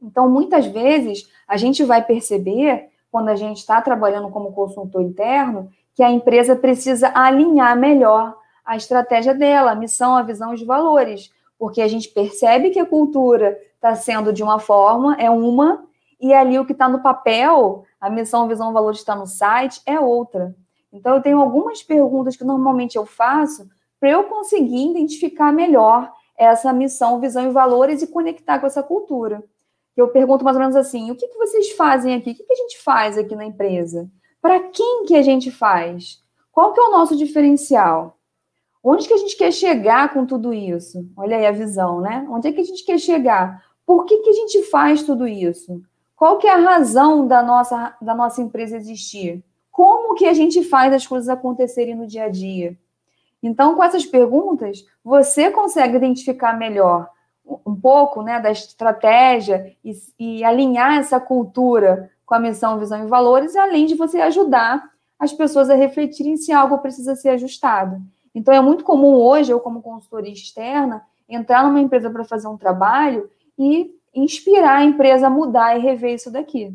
Então, 0.00 0.30
muitas 0.30 0.64
vezes, 0.66 1.28
a 1.46 1.56
gente 1.56 1.84
vai 1.84 2.02
perceber, 2.02 2.88
quando 3.10 3.28
a 3.28 3.34
gente 3.34 3.58
está 3.58 3.82
trabalhando 3.82 4.30
como 4.30 4.52
consultor 4.52 5.02
interno, 5.02 5.68
que 5.94 6.02
a 6.02 6.10
empresa 6.10 6.54
precisa 6.54 7.10
alinhar 7.12 7.76
melhor 7.76 8.36
a 8.64 8.76
estratégia 8.76 9.34
dela, 9.34 9.72
a 9.72 9.74
missão, 9.74 10.16
a 10.16 10.22
visão, 10.22 10.54
os 10.54 10.62
valores, 10.62 11.30
porque 11.58 11.82
a 11.82 11.88
gente 11.88 12.08
percebe 12.08 12.70
que 12.70 12.78
a 12.78 12.86
cultura 12.86 13.58
está 13.74 13.94
sendo 13.96 14.32
de 14.32 14.42
uma 14.42 14.60
forma, 14.60 15.16
é 15.16 15.28
uma, 15.28 15.84
e 16.20 16.32
ali 16.32 16.58
o 16.58 16.64
que 16.64 16.72
está 16.72 16.88
no 16.88 17.02
papel, 17.02 17.84
a 18.00 18.08
missão, 18.08 18.44
a 18.44 18.48
visão, 18.48 18.70
o 18.70 18.72
valor 18.72 18.92
está 18.92 19.16
no 19.16 19.26
site, 19.26 19.82
é 19.84 19.98
outra. 19.98 20.54
Então, 20.92 21.16
eu 21.16 21.22
tenho 21.22 21.40
algumas 21.40 21.82
perguntas 21.82 22.36
que 22.36 22.44
normalmente 22.44 22.96
eu 22.96 23.04
faço 23.04 23.68
para 24.00 24.10
eu 24.10 24.24
conseguir 24.24 24.90
identificar 24.90 25.52
melhor 25.52 26.10
essa 26.36 26.72
missão, 26.72 27.20
visão 27.20 27.46
e 27.46 27.52
valores 27.52 28.00
e 28.00 28.06
conectar 28.06 28.58
com 28.58 28.66
essa 28.66 28.82
cultura. 28.82 29.44
Eu 29.94 30.08
pergunto 30.08 30.42
mais 30.42 30.56
ou 30.56 30.60
menos 30.60 30.74
assim: 30.76 31.10
o 31.10 31.14
que, 31.14 31.28
que 31.28 31.36
vocês 31.36 31.72
fazem 31.72 32.14
aqui? 32.14 32.30
O 32.30 32.34
que, 32.34 32.42
que 32.42 32.52
a 32.52 32.56
gente 32.56 32.82
faz 32.82 33.18
aqui 33.18 33.36
na 33.36 33.44
empresa? 33.44 34.10
Para 34.40 34.58
quem 34.58 35.04
que 35.04 35.14
a 35.14 35.22
gente 35.22 35.50
faz? 35.50 36.22
Qual 36.50 36.72
que 36.72 36.80
é 36.80 36.82
o 36.82 36.90
nosso 36.90 37.14
diferencial? 37.14 38.16
Onde 38.82 39.06
que 39.06 39.12
a 39.12 39.18
gente 39.18 39.36
quer 39.36 39.52
chegar 39.52 40.14
com 40.14 40.24
tudo 40.24 40.54
isso? 40.54 41.06
Olha 41.14 41.36
aí 41.36 41.46
a 41.46 41.52
visão, 41.52 42.00
né? 42.00 42.26
Onde 42.30 42.48
é 42.48 42.52
que 42.52 42.60
a 42.60 42.64
gente 42.64 42.84
quer 42.84 42.98
chegar? 42.98 43.62
Por 43.84 44.06
que, 44.06 44.18
que 44.18 44.30
a 44.30 44.32
gente 44.32 44.62
faz 44.64 45.02
tudo 45.02 45.28
isso? 45.28 45.82
Qual 46.16 46.38
que 46.38 46.46
é 46.46 46.52
a 46.52 46.56
razão 46.56 47.26
da 47.26 47.42
nossa, 47.42 47.94
da 48.00 48.14
nossa 48.14 48.40
empresa 48.40 48.76
existir? 48.76 49.44
Como 49.70 50.14
que 50.14 50.26
a 50.26 50.32
gente 50.32 50.62
faz 50.64 50.92
as 50.94 51.06
coisas 51.06 51.28
acontecerem 51.28 51.94
no 51.94 52.06
dia 52.06 52.24
a 52.24 52.28
dia? 52.28 52.78
Então, 53.42 53.74
com 53.74 53.82
essas 53.82 54.04
perguntas, 54.04 54.84
você 55.02 55.50
consegue 55.50 55.96
identificar 55.96 56.58
melhor 56.58 57.08
um 57.66 57.74
pouco 57.74 58.22
né, 58.22 58.38
da 58.40 58.50
estratégia 58.50 59.74
e, 59.84 59.92
e 60.18 60.44
alinhar 60.44 60.98
essa 60.98 61.18
cultura 61.18 62.10
com 62.24 62.34
a 62.34 62.38
missão, 62.38 62.78
visão 62.78 63.04
e 63.04 63.08
valores, 63.08 63.56
além 63.56 63.86
de 63.86 63.94
você 63.94 64.20
ajudar 64.20 64.88
as 65.18 65.32
pessoas 65.32 65.68
a 65.68 65.74
refletirem 65.74 66.36
se 66.36 66.52
algo 66.52 66.78
precisa 66.78 67.16
ser 67.16 67.30
ajustado. 67.30 68.00
Então, 68.34 68.54
é 68.54 68.60
muito 68.60 68.84
comum 68.84 69.14
hoje, 69.14 69.52
eu, 69.52 69.58
como 69.58 69.82
consultoria 69.82 70.32
externa, 70.32 71.02
entrar 71.28 71.64
numa 71.64 71.80
empresa 71.80 72.10
para 72.10 72.24
fazer 72.24 72.48
um 72.48 72.56
trabalho 72.56 73.28
e 73.58 73.90
inspirar 74.14 74.78
a 74.78 74.84
empresa 74.84 75.26
a 75.26 75.30
mudar 75.30 75.76
e 75.76 75.80
rever 75.80 76.14
isso 76.14 76.30
daqui. 76.30 76.74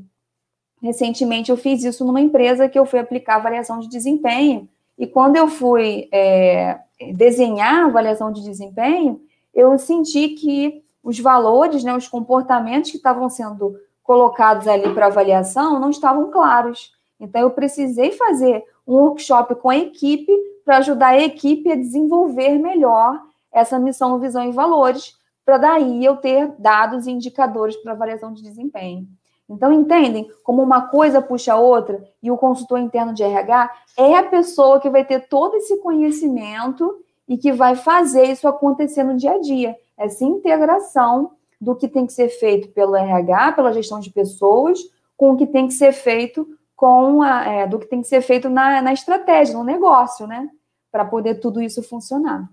Recentemente, 0.81 1.49
eu 1.49 1.57
fiz 1.57 1.83
isso 1.83 2.05
numa 2.05 2.21
empresa 2.21 2.69
que 2.69 2.77
eu 2.77 2.85
fui 2.85 2.99
aplicar 2.99 3.35
avaliação 3.35 3.79
de 3.79 3.87
desempenho, 3.87 4.69
e 4.97 5.05
quando 5.05 5.35
eu 5.35 5.47
fui 5.47 6.07
é, 6.11 6.79
desenhar 7.13 7.83
a 7.83 7.85
avaliação 7.87 8.31
de 8.31 8.43
desempenho, 8.43 9.21
eu 9.53 9.77
senti 9.77 10.29
que 10.29 10.83
os 11.03 11.19
valores, 11.19 11.83
né, 11.83 11.95
os 11.95 12.07
comportamentos 12.07 12.91
que 12.91 12.97
estavam 12.97 13.29
sendo 13.29 13.77
colocados 14.03 14.67
ali 14.67 14.93
para 14.93 15.07
avaliação 15.07 15.79
não 15.79 15.89
estavam 15.89 16.31
claros. 16.31 16.93
Então, 17.19 17.41
eu 17.41 17.51
precisei 17.51 18.11
fazer 18.11 18.63
um 18.87 18.95
workshop 18.95 19.55
com 19.55 19.69
a 19.69 19.77
equipe 19.77 20.31
para 20.63 20.77
ajudar 20.77 21.09
a 21.09 21.21
equipe 21.21 21.71
a 21.71 21.75
desenvolver 21.75 22.57
melhor 22.57 23.21
essa 23.51 23.79
missão, 23.79 24.19
visão 24.19 24.47
e 24.47 24.51
valores, 24.51 25.15
para 25.45 25.57
daí 25.57 26.03
eu 26.03 26.17
ter 26.17 26.51
dados 26.57 27.05
e 27.05 27.11
indicadores 27.11 27.75
para 27.77 27.93
avaliação 27.93 28.33
de 28.33 28.41
desempenho. 28.41 29.07
Então, 29.47 29.71
entendem 29.71 30.29
como 30.43 30.61
uma 30.63 30.87
coisa 30.87 31.21
puxa 31.21 31.53
a 31.53 31.59
outra 31.59 32.03
e 32.21 32.31
o 32.31 32.37
consultor 32.37 32.79
interno 32.79 33.13
de 33.13 33.23
RH 33.23 33.71
é 33.97 34.17
a 34.17 34.23
pessoa 34.23 34.79
que 34.79 34.89
vai 34.89 35.05
ter 35.05 35.27
todo 35.27 35.55
esse 35.55 35.77
conhecimento 35.77 36.99
e 37.27 37.37
que 37.37 37.51
vai 37.51 37.75
fazer 37.75 38.25
isso 38.25 38.47
acontecer 38.47 39.03
no 39.03 39.15
dia 39.15 39.33
a 39.33 39.39
dia. 39.39 39.75
Essa 39.97 40.23
integração 40.23 41.31
do 41.59 41.75
que 41.75 41.87
tem 41.87 42.05
que 42.05 42.13
ser 42.13 42.29
feito 42.29 42.69
pelo 42.69 42.95
RH, 42.95 43.53
pela 43.53 43.73
gestão 43.73 43.99
de 43.99 44.11
pessoas, 44.11 44.79
com 45.15 45.31
o 45.31 45.37
que 45.37 45.47
tem 45.47 45.67
que 45.67 45.73
ser 45.73 45.91
feito 45.91 46.47
com 46.75 47.21
a, 47.21 47.45
é, 47.45 47.67
do 47.67 47.79
que 47.79 47.85
tem 47.85 48.01
que 48.01 48.07
ser 48.07 48.21
feito 48.21 48.49
na, 48.49 48.81
na 48.81 48.93
estratégia, 48.93 49.55
no 49.55 49.63
negócio, 49.63 50.27
né? 50.27 50.49
Para 50.91 51.05
poder 51.05 51.35
tudo 51.35 51.61
isso 51.61 51.81
funcionar. 51.81 52.49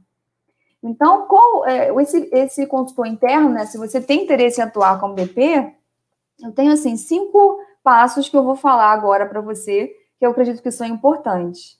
Então, 0.82 1.26
qual, 1.26 1.66
é, 1.66 1.92
esse, 2.00 2.28
esse 2.32 2.66
consultor 2.66 3.06
interno, 3.06 3.48
né? 3.48 3.66
Se 3.66 3.78
você 3.78 4.00
tem 4.00 4.22
interesse 4.22 4.60
em 4.60 4.64
atuar 4.64 5.00
como 5.00 5.14
BP, 5.14 5.74
eu 6.40 6.52
tenho 6.52 6.72
assim 6.72 6.96
cinco 6.96 7.58
passos 7.82 8.28
que 8.28 8.36
eu 8.36 8.42
vou 8.42 8.54
falar 8.54 8.92
agora 8.92 9.26
para 9.26 9.40
você, 9.40 9.88
que 10.18 10.24
eu 10.24 10.30
acredito 10.30 10.62
que 10.62 10.70
são 10.70 10.86
importantes. 10.86 11.78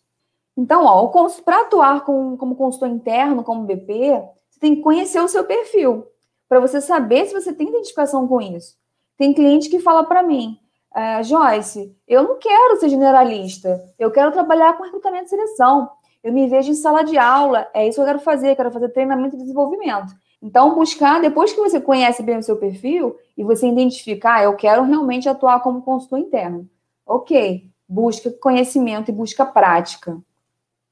Então, 0.57 0.85
ó, 0.85 1.07
para 1.45 1.63
atuar 1.63 2.05
com, 2.05 2.37
como 2.37 2.57
consultor 2.57 2.89
interno, 2.89 3.43
como 3.43 3.65
BP, 3.65 4.23
você 4.51 4.61
tem 4.61 4.77
que 4.77 4.83
conhecer 4.83 5.21
o 5.21 5.29
seu 5.29 5.45
perfil 5.45 6.07
para 6.49 6.61
você 6.61 6.81
saber 6.81 7.27
se 7.27 7.33
você 7.33 7.53
tem 7.53 7.69
identificação 7.69 8.29
com 8.29 8.41
isso. 8.41 8.77
Tem 9.17 9.33
cliente 9.33 9.71
que 9.71 9.81
fala 9.81 10.05
para 10.05 10.23
mim, 10.23 10.59
é, 10.95 11.23
Joyce, 11.23 11.97
eu 12.07 12.23
não 12.23 12.39
quero 12.39 12.77
ser 12.77 12.91
generalista, 12.91 13.83
eu 13.99 14.11
quero 14.11 14.31
trabalhar 14.33 14.77
com 14.77 14.85
recrutamento 14.85 15.27
e 15.27 15.29
seleção. 15.31 15.91
Eu 16.23 16.33
me 16.33 16.47
vejo 16.49 16.71
em 16.71 16.75
sala 16.75 17.03
de 17.03 17.17
aula, 17.17 17.69
é 17.73 17.89
isso 17.89 17.97
que 17.97 18.03
eu 18.03 18.07
quero 18.07 18.21
fazer, 18.21 18.55
quero 18.55 18.71
fazer 18.71 18.91
treinamento 18.91 19.35
e 19.35 19.39
desenvolvimento. 19.39 20.13
Então, 20.43 20.75
buscar, 20.75 21.21
depois 21.21 21.53
que 21.53 21.61
você 21.61 21.81
conhece 21.81 22.21
bem 22.23 22.39
o 22.39 22.43
seu 22.43 22.57
perfil 22.57 23.17
e 23.39 23.45
você 23.45 23.69
identificar, 23.69 24.37
ah, 24.37 24.43
eu 24.43 24.57
quero 24.57 24.83
realmente 24.83 25.29
atuar 25.29 25.63
como 25.63 25.83
consultor 25.83 26.19
interno. 26.19 26.69
Ok, 27.07 27.71
busca 27.89 28.29
conhecimento 28.31 29.11
e 29.11 29.15
busca 29.15 29.47
prática. 29.47 30.19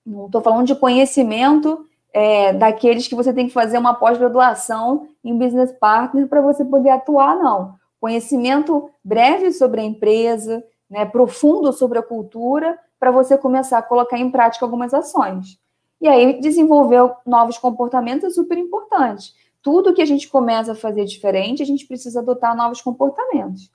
Não 0.07 0.27
estou 0.27 0.41
falando 0.41 0.67
de 0.67 0.77
conhecimento 0.77 1.85
é, 2.13 2.53
daqueles 2.53 3.09
que 3.09 3.15
você 3.15 3.33
tem 3.33 3.49
que 3.49 3.53
fazer 3.53 3.79
uma 3.79 3.95
pós-graduação 3.95 5.09
em 5.25 5.37
business 5.37 5.73
partner 5.73 6.29
para 6.29 6.41
você 6.41 6.65
poder 6.65 6.91
atuar, 6.91 7.37
não. 7.37 7.75
Conhecimento 8.01 8.89
breve 9.05 9.53
sobre 9.53 9.81
a 9.81 9.85
empresa, 9.85 10.65
né, 10.89 11.05
profundo 11.05 11.73
sobre 11.73 11.99
a 11.99 12.03
cultura, 12.03 12.79
para 12.99 13.11
você 13.11 13.37
começar 13.37 13.79
a 13.79 13.83
colocar 13.83 14.19
em 14.19 14.31
prática 14.31 14.65
algumas 14.65 14.95
ações. 14.95 15.59
E 16.01 16.09
aí, 16.09 16.41
desenvolver 16.41 17.13
novos 17.27 17.59
comportamentos 17.59 18.25
é 18.25 18.31
super 18.31 18.57
importante. 18.57 19.35
Tudo 19.63 19.93
que 19.93 20.01
a 20.01 20.07
gente 20.07 20.29
começa 20.29 20.73
a 20.73 20.77
fazer 20.77 21.05
diferente, 21.05 21.63
a 21.63 21.67
gente 21.67 21.87
precisa 21.87 22.21
adotar 22.21 22.57
novos 22.57 22.81
comportamentos. 22.81 23.71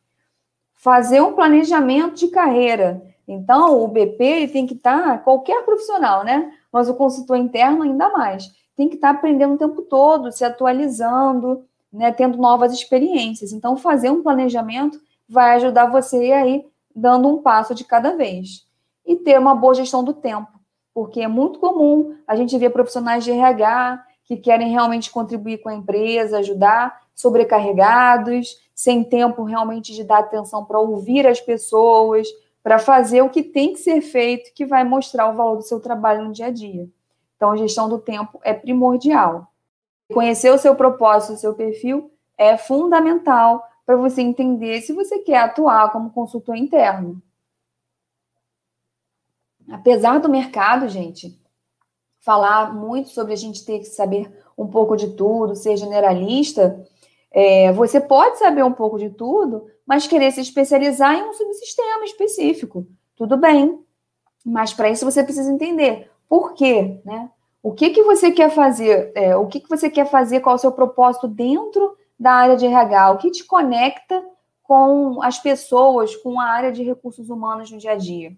Fazer 0.73 1.21
um 1.21 1.33
planejamento 1.33 2.15
de 2.15 2.27
carreira. 2.29 3.05
Então, 3.27 3.83
o 3.83 3.87
BP 3.87 4.47
tem 4.47 4.65
que 4.65 4.73
estar, 4.73 5.03
tá, 5.03 5.17
qualquer 5.19 5.63
profissional, 5.63 6.23
né? 6.23 6.51
mas 6.75 6.89
o 6.89 6.93
consultor 6.93 7.37
interno 7.37 7.83
ainda 7.83 8.09
mais. 8.09 8.51
Tem 8.75 8.89
que 8.89 8.95
estar 8.95 9.11
aprendendo 9.11 9.53
o 9.53 9.57
tempo 9.57 9.81
todo, 9.83 10.29
se 10.29 10.43
atualizando, 10.43 11.63
né, 11.91 12.11
tendo 12.11 12.37
novas 12.37 12.73
experiências. 12.73 13.53
Então, 13.53 13.77
fazer 13.77 14.09
um 14.09 14.21
planejamento 14.21 14.99
vai 15.25 15.55
ajudar 15.55 15.85
você 15.85 16.33
a 16.33 16.45
ir 16.45 16.65
dando 16.93 17.29
um 17.29 17.41
passo 17.41 17.73
de 17.73 17.85
cada 17.85 18.17
vez. 18.17 18.67
E 19.05 19.15
ter 19.15 19.39
uma 19.39 19.55
boa 19.55 19.73
gestão 19.73 20.03
do 20.03 20.13
tempo, 20.13 20.49
porque 20.95 21.19
é 21.19 21.27
muito 21.27 21.59
comum 21.59 22.15
a 22.25 22.37
gente 22.37 22.57
ver 22.57 22.69
profissionais 22.69 23.25
de 23.25 23.29
RH 23.29 24.01
que 24.23 24.37
querem 24.37 24.71
realmente 24.71 25.11
contribuir 25.11 25.57
com 25.57 25.67
a 25.67 25.75
empresa, 25.75 26.39
ajudar, 26.39 27.01
sobrecarregados, 27.13 28.57
sem 28.73 29.03
tempo 29.03 29.43
realmente 29.43 29.93
de 29.93 30.05
dar 30.05 30.19
atenção 30.19 30.63
para 30.63 30.79
ouvir 30.79 31.27
as 31.27 31.41
pessoas, 31.41 32.29
para 32.63 32.79
fazer 32.79 33.21
o 33.21 33.29
que 33.29 33.43
tem 33.43 33.73
que 33.73 33.79
ser 33.79 33.99
feito, 33.99 34.53
que 34.53 34.65
vai 34.65 34.85
mostrar 34.85 35.29
o 35.29 35.35
valor 35.35 35.57
do 35.57 35.63
seu 35.63 35.81
trabalho 35.81 36.23
no 36.23 36.31
dia 36.31 36.47
a 36.47 36.51
dia. 36.51 36.87
Então, 37.35 37.51
a 37.51 37.57
gestão 37.57 37.89
do 37.89 37.99
tempo 37.99 38.39
é 38.41 38.53
primordial. 38.53 39.51
Conhecer 40.13 40.49
o 40.49 40.57
seu 40.57 40.75
propósito, 40.75 41.33
o 41.33 41.37
seu 41.37 41.53
perfil 41.53 42.09
é 42.37 42.55
fundamental 42.57 43.67
para 43.85 43.97
você 43.97 44.21
entender 44.21 44.81
se 44.81 44.93
você 44.93 45.19
quer 45.19 45.39
atuar 45.39 45.91
como 45.91 46.11
consultor 46.11 46.55
interno. 46.55 47.21
Apesar 49.69 50.19
do 50.19 50.29
mercado, 50.29 50.87
gente, 50.87 51.39
falar 52.19 52.73
muito 52.73 53.09
sobre 53.09 53.33
a 53.33 53.37
gente 53.37 53.65
ter 53.65 53.79
que 53.79 53.85
saber 53.85 54.31
um 54.57 54.67
pouco 54.67 54.95
de 54.95 55.11
tudo, 55.11 55.55
ser 55.55 55.77
generalista, 55.77 56.83
é, 57.31 57.71
você 57.73 57.99
pode 57.99 58.39
saber 58.39 58.63
um 58.63 58.71
pouco 58.71 58.97
de 58.97 59.09
tudo, 59.09 59.67
mas 59.85 60.07
querer 60.07 60.31
se 60.31 60.41
especializar 60.41 61.15
em 61.15 61.23
um 61.23 61.33
subsistema 61.33 62.05
específico. 62.05 62.87
Tudo 63.15 63.37
bem. 63.37 63.79
Mas 64.45 64.73
para 64.73 64.89
isso 64.89 65.05
você 65.05 65.23
precisa 65.23 65.51
entender 65.51 66.09
por 66.29 66.53
quê, 66.53 66.99
né? 67.03 67.29
O 67.61 67.73
que, 67.73 67.89
que 67.89 68.03
você 68.03 68.31
quer 68.31 68.51
fazer? 68.51 69.11
É, 69.15 69.35
o 69.35 69.47
que, 69.47 69.59
que 69.59 69.69
você 69.69 69.89
quer 69.89 70.05
fazer? 70.05 70.39
Qual 70.39 70.53
é 70.53 70.55
o 70.55 70.59
seu 70.59 70.71
propósito 70.71 71.27
dentro 71.27 71.97
da 72.17 72.31
área 72.31 72.55
de 72.55 72.65
RH? 72.65 73.11
O 73.11 73.17
que 73.17 73.31
te 73.31 73.43
conecta 73.43 74.23
com 74.61 75.21
as 75.21 75.39
pessoas, 75.39 76.15
com 76.15 76.39
a 76.39 76.45
área 76.45 76.71
de 76.71 76.83
recursos 76.83 77.29
humanos 77.29 77.71
no 77.71 77.77
dia 77.77 77.93
a 77.93 77.95
dia? 77.95 78.37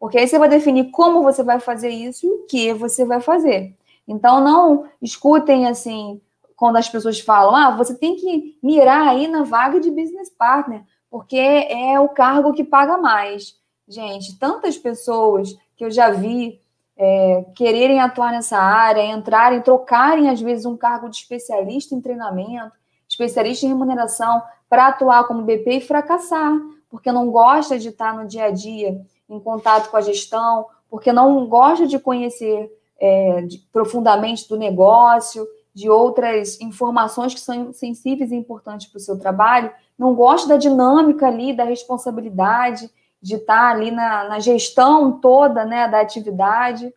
Porque 0.00 0.16
aí 0.16 0.26
você 0.26 0.38
vai 0.38 0.48
definir 0.48 0.90
como 0.90 1.22
você 1.22 1.42
vai 1.42 1.60
fazer 1.60 1.90
isso 1.90 2.26
e 2.26 2.30
o 2.30 2.46
que 2.46 2.72
você 2.72 3.04
vai 3.04 3.20
fazer. 3.20 3.76
Então, 4.08 4.40
não 4.40 4.88
escutem 5.02 5.68
assim, 5.68 6.18
quando 6.56 6.76
as 6.76 6.88
pessoas 6.88 7.20
falam, 7.20 7.54
ah, 7.54 7.76
você 7.76 7.94
tem 7.94 8.16
que 8.16 8.58
mirar 8.62 9.08
aí 9.08 9.28
na 9.28 9.44
vaga 9.44 9.78
de 9.78 9.90
business 9.90 10.30
partner, 10.30 10.82
porque 11.10 11.36
é 11.36 12.00
o 12.00 12.08
cargo 12.08 12.54
que 12.54 12.64
paga 12.64 12.96
mais. 12.96 13.56
Gente, 13.86 14.38
tantas 14.38 14.78
pessoas 14.78 15.54
que 15.76 15.84
eu 15.84 15.90
já 15.90 16.10
vi 16.10 16.60
é, 16.96 17.44
quererem 17.54 18.00
atuar 18.00 18.32
nessa 18.32 18.58
área, 18.58 19.04
entrarem, 19.04 19.60
trocarem, 19.60 20.30
às 20.30 20.40
vezes, 20.40 20.64
um 20.64 20.78
cargo 20.78 21.10
de 21.10 21.16
especialista 21.16 21.94
em 21.94 22.00
treinamento, 22.00 22.72
especialista 23.06 23.66
em 23.66 23.68
remuneração, 23.68 24.42
para 24.68 24.86
atuar 24.86 25.24
como 25.24 25.42
BP 25.42 25.70
e 25.72 25.80
fracassar, 25.80 26.58
porque 26.88 27.12
não 27.12 27.30
gosta 27.30 27.78
de 27.78 27.88
estar 27.88 28.14
no 28.14 28.26
dia 28.26 28.44
a 28.44 28.50
dia 28.50 29.00
em 29.30 29.40
contato 29.40 29.90
com 29.90 29.96
a 29.96 30.00
gestão, 30.00 30.66
porque 30.90 31.12
não 31.12 31.46
gosta 31.46 31.86
de 31.86 31.98
conhecer 31.98 32.70
é, 32.98 33.42
de, 33.42 33.58
profundamente 33.72 34.48
do 34.48 34.58
negócio, 34.58 35.46
de 35.72 35.88
outras 35.88 36.60
informações 36.60 37.32
que 37.32 37.40
são 37.40 37.72
sensíveis 37.72 38.32
e 38.32 38.34
importantes 38.34 38.88
para 38.88 38.98
o 38.98 39.00
seu 39.00 39.18
trabalho, 39.18 39.70
não 39.96 40.14
gosta 40.14 40.48
da 40.48 40.56
dinâmica 40.56 41.28
ali, 41.28 41.52
da 41.52 41.64
responsabilidade, 41.64 42.90
de 43.22 43.36
estar 43.36 43.70
ali 43.74 43.90
na, 43.90 44.24
na 44.24 44.38
gestão 44.40 45.12
toda 45.12 45.64
né, 45.64 45.86
da 45.86 46.00
atividade, 46.00 46.92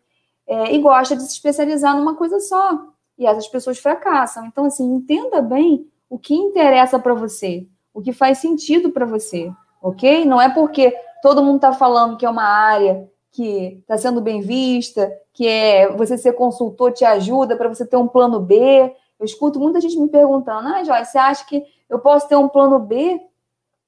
é, 0.46 0.74
e 0.74 0.78
gosta 0.78 1.14
de 1.16 1.22
se 1.22 1.32
especializar 1.32 1.96
numa 1.96 2.14
coisa 2.14 2.40
só. 2.40 2.86
E 3.16 3.26
essas 3.26 3.46
pessoas 3.46 3.78
fracassam. 3.78 4.46
Então, 4.46 4.64
assim, 4.64 4.84
entenda 4.84 5.40
bem 5.40 5.86
o 6.10 6.18
que 6.18 6.34
interessa 6.34 6.98
para 6.98 7.14
você, 7.14 7.66
o 7.92 8.02
que 8.02 8.12
faz 8.12 8.38
sentido 8.38 8.90
para 8.90 9.06
você, 9.06 9.50
ok? 9.80 10.24
Não 10.24 10.40
é 10.40 10.48
porque 10.48 10.94
todo 11.24 11.42
mundo 11.42 11.56
está 11.56 11.72
falando 11.72 12.18
que 12.18 12.26
é 12.26 12.28
uma 12.28 12.44
área 12.44 13.08
que 13.30 13.78
está 13.80 13.96
sendo 13.96 14.20
bem 14.20 14.42
vista, 14.42 15.10
que 15.32 15.48
é 15.48 15.90
você 15.96 16.18
ser 16.18 16.34
consultor 16.34 16.92
te 16.92 17.02
ajuda 17.02 17.56
para 17.56 17.66
você 17.66 17.86
ter 17.86 17.96
um 17.96 18.06
plano 18.06 18.38
B. 18.40 18.94
Eu 19.18 19.24
escuto 19.24 19.58
muita 19.58 19.80
gente 19.80 19.98
me 19.98 20.06
perguntando, 20.06 20.68
ah, 20.68 20.84
Joyce, 20.84 21.12
você 21.12 21.18
acha 21.18 21.46
que 21.46 21.64
eu 21.88 21.98
posso 21.98 22.28
ter 22.28 22.36
um 22.36 22.46
plano 22.46 22.78
B 22.78 23.18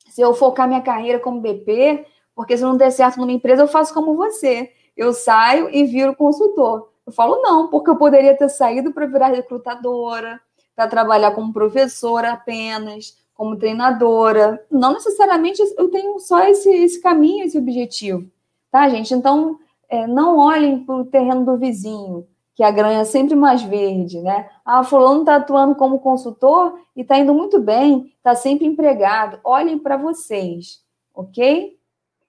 se 0.09 0.23
eu 0.23 0.33
focar 0.33 0.67
minha 0.67 0.81
carreira 0.81 1.21
como 1.21 1.43
BP? 1.43 2.07
Porque 2.35 2.57
se 2.57 2.63
não 2.63 2.75
der 2.75 2.91
certo 2.91 3.19
numa 3.19 3.33
empresa, 3.33 3.65
eu 3.65 3.69
faço 3.69 3.93
como 3.93 4.17
você. 4.17 4.73
Eu 4.97 5.13
saio 5.13 5.69
e 5.69 5.85
viro 5.85 6.17
consultor. 6.17 6.89
Eu 7.07 7.13
falo, 7.13 7.43
não, 7.43 7.69
porque 7.69 7.91
eu 7.91 7.97
poderia 7.97 8.35
ter 8.35 8.49
saído 8.49 8.95
para 8.95 9.05
virar 9.05 9.29
recrutadora, 9.29 10.41
para 10.75 10.89
trabalhar 10.89 11.33
como 11.33 11.53
professora 11.53 12.33
apenas, 12.33 13.19
como 13.37 13.57
treinadora. 13.57 14.65
Não 14.71 14.95
necessariamente 14.95 15.63
eu 15.77 15.89
tenho 15.89 16.19
só 16.19 16.43
esse, 16.49 16.69
esse 16.71 17.01
caminho, 17.01 17.45
esse 17.45 17.59
objetivo, 17.59 18.29
tá, 18.71 18.89
gente? 18.89 19.13
Então, 19.15 19.59
é, 19.89 20.07
não 20.07 20.39
olhem 20.39 20.85
para 20.85 20.97
o 20.97 21.05
terreno 21.05 21.45
do 21.45 21.57
vizinho, 21.57 22.27
que 22.55 22.63
a 22.63 22.71
grana 22.71 23.01
é 23.01 23.05
sempre 23.05 23.37
mais 23.37 23.63
verde, 23.63 24.21
né? 24.21 24.49
Ah, 24.65 24.83
fulano 24.83 25.21
está 25.21 25.37
atuando 25.37 25.75
como 25.75 26.01
consultor 26.01 26.79
e 26.97 27.03
está 27.03 27.19
indo 27.19 27.35
muito 27.35 27.61
bem, 27.61 28.13
está 28.17 28.35
sempre 28.35 28.67
empregado. 28.67 29.39
Olhem 29.45 29.79
para 29.79 29.99
vocês, 29.99 30.81
ok? 31.15 31.77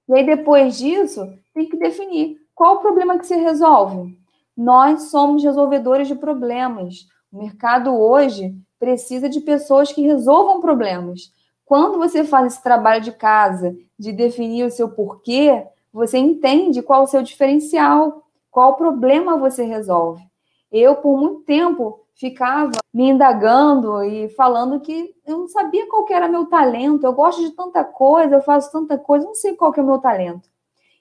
E 0.10 0.14
aí, 0.14 0.26
depois 0.26 0.78
disso, 0.78 1.28
tem 1.54 1.68
que 1.68 1.78
definir 1.78 2.38
qual 2.54 2.76
o 2.76 2.80
problema 2.80 3.18
que 3.18 3.26
se 3.26 3.36
resolve. 3.36 4.18
Nós 4.56 5.04
somos 5.04 5.44
resolvedores 5.44 6.08
de 6.08 6.16
problemas. 6.16 7.08
O 7.32 7.38
mercado 7.38 7.96
hoje 7.96 8.56
precisa 8.80 9.28
de 9.28 9.42
pessoas 9.42 9.92
que 9.92 10.02
resolvam 10.02 10.60
problemas. 10.60 11.34
Quando 11.66 11.98
você 11.98 12.24
faz 12.24 12.54
esse 12.54 12.64
trabalho 12.64 13.02
de 13.02 13.12
casa, 13.12 13.76
de 13.98 14.12
definir 14.12 14.66
o 14.66 14.72
seu 14.72 14.90
porquê, 14.90 15.66
você 15.92 16.18
entende 16.18 16.82
qual 16.82 17.04
o 17.04 17.08
seu 17.08 17.22
diferencial, 17.22 18.24
qual 18.50 18.76
problema 18.76 19.38
você 19.38 19.64
resolve. 19.64 20.24
Eu, 20.72 20.96
por 20.96 21.18
muito 21.18 21.42
tempo, 21.42 22.02
ficava 22.16 22.72
me 22.94 23.10
indagando 23.10 24.04
e 24.04 24.30
falando 24.30 24.80
que 24.80 25.14
eu 25.26 25.38
não 25.40 25.48
sabia 25.48 25.88
qual 25.88 26.06
era 26.10 26.28
meu 26.28 26.46
talento. 26.46 27.06
Eu 27.06 27.14
gosto 27.14 27.42
de 27.42 27.52
tanta 27.52 27.84
coisa, 27.84 28.36
eu 28.36 28.42
faço 28.42 28.72
tanta 28.72 28.98
coisa, 28.98 29.26
não 29.26 29.36
sei 29.36 29.56
qual 29.56 29.74
é 29.76 29.82
o 29.82 29.86
meu 29.86 30.00
talento. 30.00 30.50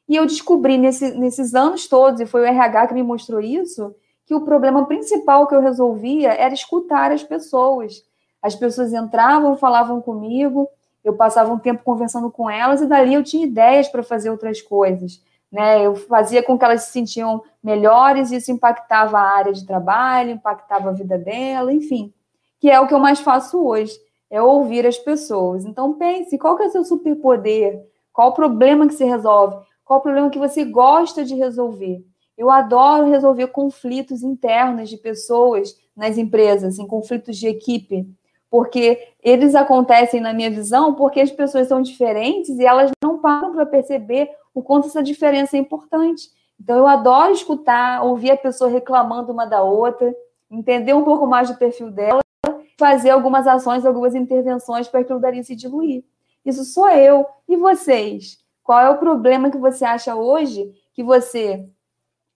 E 0.08 0.14
eu 0.14 0.26
descobri 0.26 0.78
nesse, 0.78 1.12
nesses 1.12 1.54
anos 1.54 1.88
todos, 1.88 2.20
e 2.20 2.26
foi 2.26 2.42
o 2.42 2.44
RH 2.44 2.88
que 2.88 2.94
me 2.94 3.02
mostrou 3.02 3.40
isso, 3.40 3.94
que 4.26 4.34
o 4.34 4.40
problema 4.40 4.84
principal 4.86 5.46
que 5.46 5.54
eu 5.54 5.60
resolvia 5.60 6.32
era 6.32 6.52
escutar 6.52 7.12
as 7.12 7.22
pessoas. 7.22 8.02
As 8.42 8.56
pessoas 8.56 8.92
entravam, 8.92 9.56
falavam 9.56 10.02
comigo, 10.02 10.68
eu 11.04 11.14
passava 11.14 11.52
um 11.52 11.58
tempo 11.58 11.84
conversando 11.84 12.30
com 12.30 12.50
elas 12.50 12.80
e 12.80 12.86
dali 12.86 13.14
eu 13.14 13.22
tinha 13.22 13.46
ideias 13.46 13.88
para 13.88 14.02
fazer 14.02 14.28
outras 14.28 14.60
coisas. 14.60 15.22
Né? 15.50 15.86
Eu 15.86 15.94
fazia 15.94 16.42
com 16.42 16.58
que 16.58 16.64
elas 16.64 16.82
se 16.82 16.92
sentiam 16.92 17.42
melhores, 17.62 18.32
e 18.32 18.36
isso 18.36 18.50
impactava 18.50 19.16
a 19.16 19.36
área 19.36 19.52
de 19.52 19.64
trabalho, 19.64 20.32
impactava 20.32 20.90
a 20.90 20.92
vida 20.92 21.16
dela, 21.16 21.72
enfim, 21.72 22.12
que 22.58 22.68
é 22.68 22.80
o 22.80 22.88
que 22.88 22.94
eu 22.94 22.98
mais 22.98 23.20
faço 23.20 23.64
hoje, 23.64 23.96
é 24.28 24.42
ouvir 24.42 24.84
as 24.84 24.98
pessoas. 24.98 25.64
Então 25.64 25.92
pense, 25.92 26.36
qual 26.36 26.56
que 26.56 26.64
é 26.64 26.66
o 26.66 26.70
seu 26.70 26.84
superpoder? 26.84 27.80
Qual 28.12 28.30
o 28.30 28.34
problema 28.34 28.88
que 28.88 28.94
se 28.94 29.04
resolve? 29.04 29.64
Qual 29.84 30.00
o 30.00 30.02
problema 30.02 30.30
que 30.30 30.38
você 30.38 30.64
gosta 30.64 31.24
de 31.24 31.36
resolver? 31.36 32.04
Eu 32.36 32.50
adoro 32.50 33.08
resolver 33.08 33.48
conflitos 33.48 34.22
internos 34.22 34.90
de 34.90 34.96
pessoas 34.96 35.76
nas 35.96 36.18
empresas, 36.18 36.78
em 36.78 36.86
conflitos 36.86 37.36
de 37.36 37.48
equipe, 37.48 38.06
porque 38.50 39.14
eles 39.22 39.54
acontecem, 39.54 40.20
na 40.20 40.32
minha 40.32 40.50
visão, 40.50 40.94
porque 40.94 41.20
as 41.20 41.30
pessoas 41.30 41.68
são 41.68 41.80
diferentes 41.80 42.58
e 42.58 42.64
elas 42.64 42.90
não 43.02 43.18
param 43.18 43.52
para 43.52 43.66
perceber 43.66 44.30
o 44.54 44.62
quanto 44.62 44.86
essa 44.86 45.02
diferença 45.02 45.56
é 45.56 45.60
importante. 45.60 46.30
Então, 46.60 46.76
eu 46.76 46.86
adoro 46.86 47.32
escutar, 47.32 48.02
ouvir 48.02 48.30
a 48.30 48.36
pessoa 48.36 48.70
reclamando 48.70 49.32
uma 49.32 49.44
da 49.44 49.62
outra, 49.62 50.14
entender 50.50 50.94
um 50.94 51.04
pouco 51.04 51.26
mais 51.26 51.50
do 51.50 51.56
perfil 51.56 51.90
dela, 51.90 52.20
fazer 52.78 53.10
algumas 53.10 53.46
ações, 53.46 53.84
algumas 53.84 54.14
intervenções 54.14 54.88
para 54.88 55.00
aquilo 55.00 55.20
dali 55.20 55.42
se 55.42 55.56
diluir. 55.56 56.04
Isso 56.44 56.64
sou 56.64 56.88
eu. 56.88 57.26
E 57.48 57.56
vocês? 57.56 58.38
Qual 58.62 58.80
é 58.80 58.88
o 58.88 58.98
problema 58.98 59.50
que 59.50 59.58
você 59.58 59.84
acha 59.84 60.14
hoje 60.14 60.72
que 60.94 61.02
você 61.02 61.68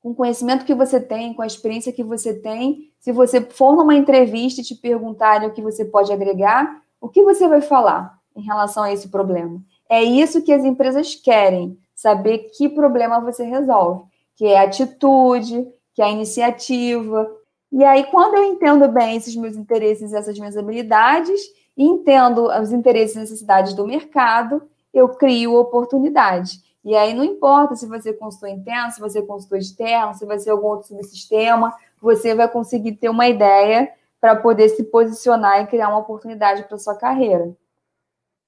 com 0.02 0.10
o 0.10 0.14
conhecimento 0.14 0.64
que 0.64 0.74
você 0.74 0.98
tem, 0.98 1.34
com 1.34 1.42
a 1.42 1.46
experiência 1.46 1.92
que 1.92 2.02
você 2.02 2.34
tem, 2.34 2.90
se 2.98 3.12
você 3.12 3.40
for 3.40 3.76
numa 3.76 3.94
entrevista 3.94 4.60
e 4.60 4.64
te 4.64 4.74
perguntarem 4.74 5.48
o 5.48 5.52
que 5.52 5.62
você 5.62 5.84
pode 5.84 6.12
agregar, 6.12 6.82
o 7.00 7.08
que 7.08 7.22
você 7.22 7.46
vai 7.46 7.60
falar 7.60 8.18
em 8.34 8.42
relação 8.42 8.82
a 8.82 8.92
esse 8.92 9.08
problema? 9.08 9.60
É 9.88 10.02
isso 10.02 10.42
que 10.42 10.52
as 10.52 10.64
empresas 10.64 11.14
querem, 11.14 11.78
saber 11.94 12.50
que 12.56 12.68
problema 12.68 13.20
você 13.20 13.44
resolve, 13.44 14.04
que 14.36 14.46
é 14.46 14.58
a 14.58 14.62
atitude, 14.62 15.66
que 15.94 16.00
é 16.00 16.06
a 16.06 16.10
iniciativa. 16.10 17.30
E 17.70 17.84
aí, 17.84 18.04
quando 18.04 18.36
eu 18.36 18.44
entendo 18.44 18.88
bem 18.88 19.16
esses 19.16 19.36
meus 19.36 19.56
interesses, 19.56 20.12
essas 20.12 20.38
minhas 20.38 20.56
habilidades, 20.56 21.40
e 21.76 21.84
entendo 21.84 22.46
os 22.46 22.72
interesses 22.72 23.16
e 23.16 23.20
necessidades 23.20 23.74
do 23.74 23.86
mercado, 23.86 24.62
eu 24.92 25.08
crio 25.08 25.56
oportunidade. 25.56 26.58
E 26.84 26.96
aí 26.96 27.12
não 27.12 27.24
importa 27.24 27.76
se 27.76 27.86
você 27.86 28.10
é 28.10 28.12
consultor 28.12 28.48
interno, 28.48 28.90
se 28.90 29.00
você 29.00 29.18
é 29.18 29.22
consultor 29.22 29.58
externo, 29.58 30.14
se 30.14 30.24
vai 30.24 30.38
ser 30.38 30.50
algum 30.50 30.68
outro 30.68 30.88
subsistema, 30.88 31.74
você 32.00 32.34
vai 32.34 32.48
conseguir 32.48 32.92
ter 32.92 33.08
uma 33.08 33.28
ideia 33.28 33.92
para 34.20 34.36
poder 34.36 34.68
se 34.70 34.84
posicionar 34.84 35.62
e 35.62 35.66
criar 35.66 35.88
uma 35.88 35.98
oportunidade 35.98 36.64
para 36.64 36.78
sua 36.78 36.94
carreira. 36.94 37.54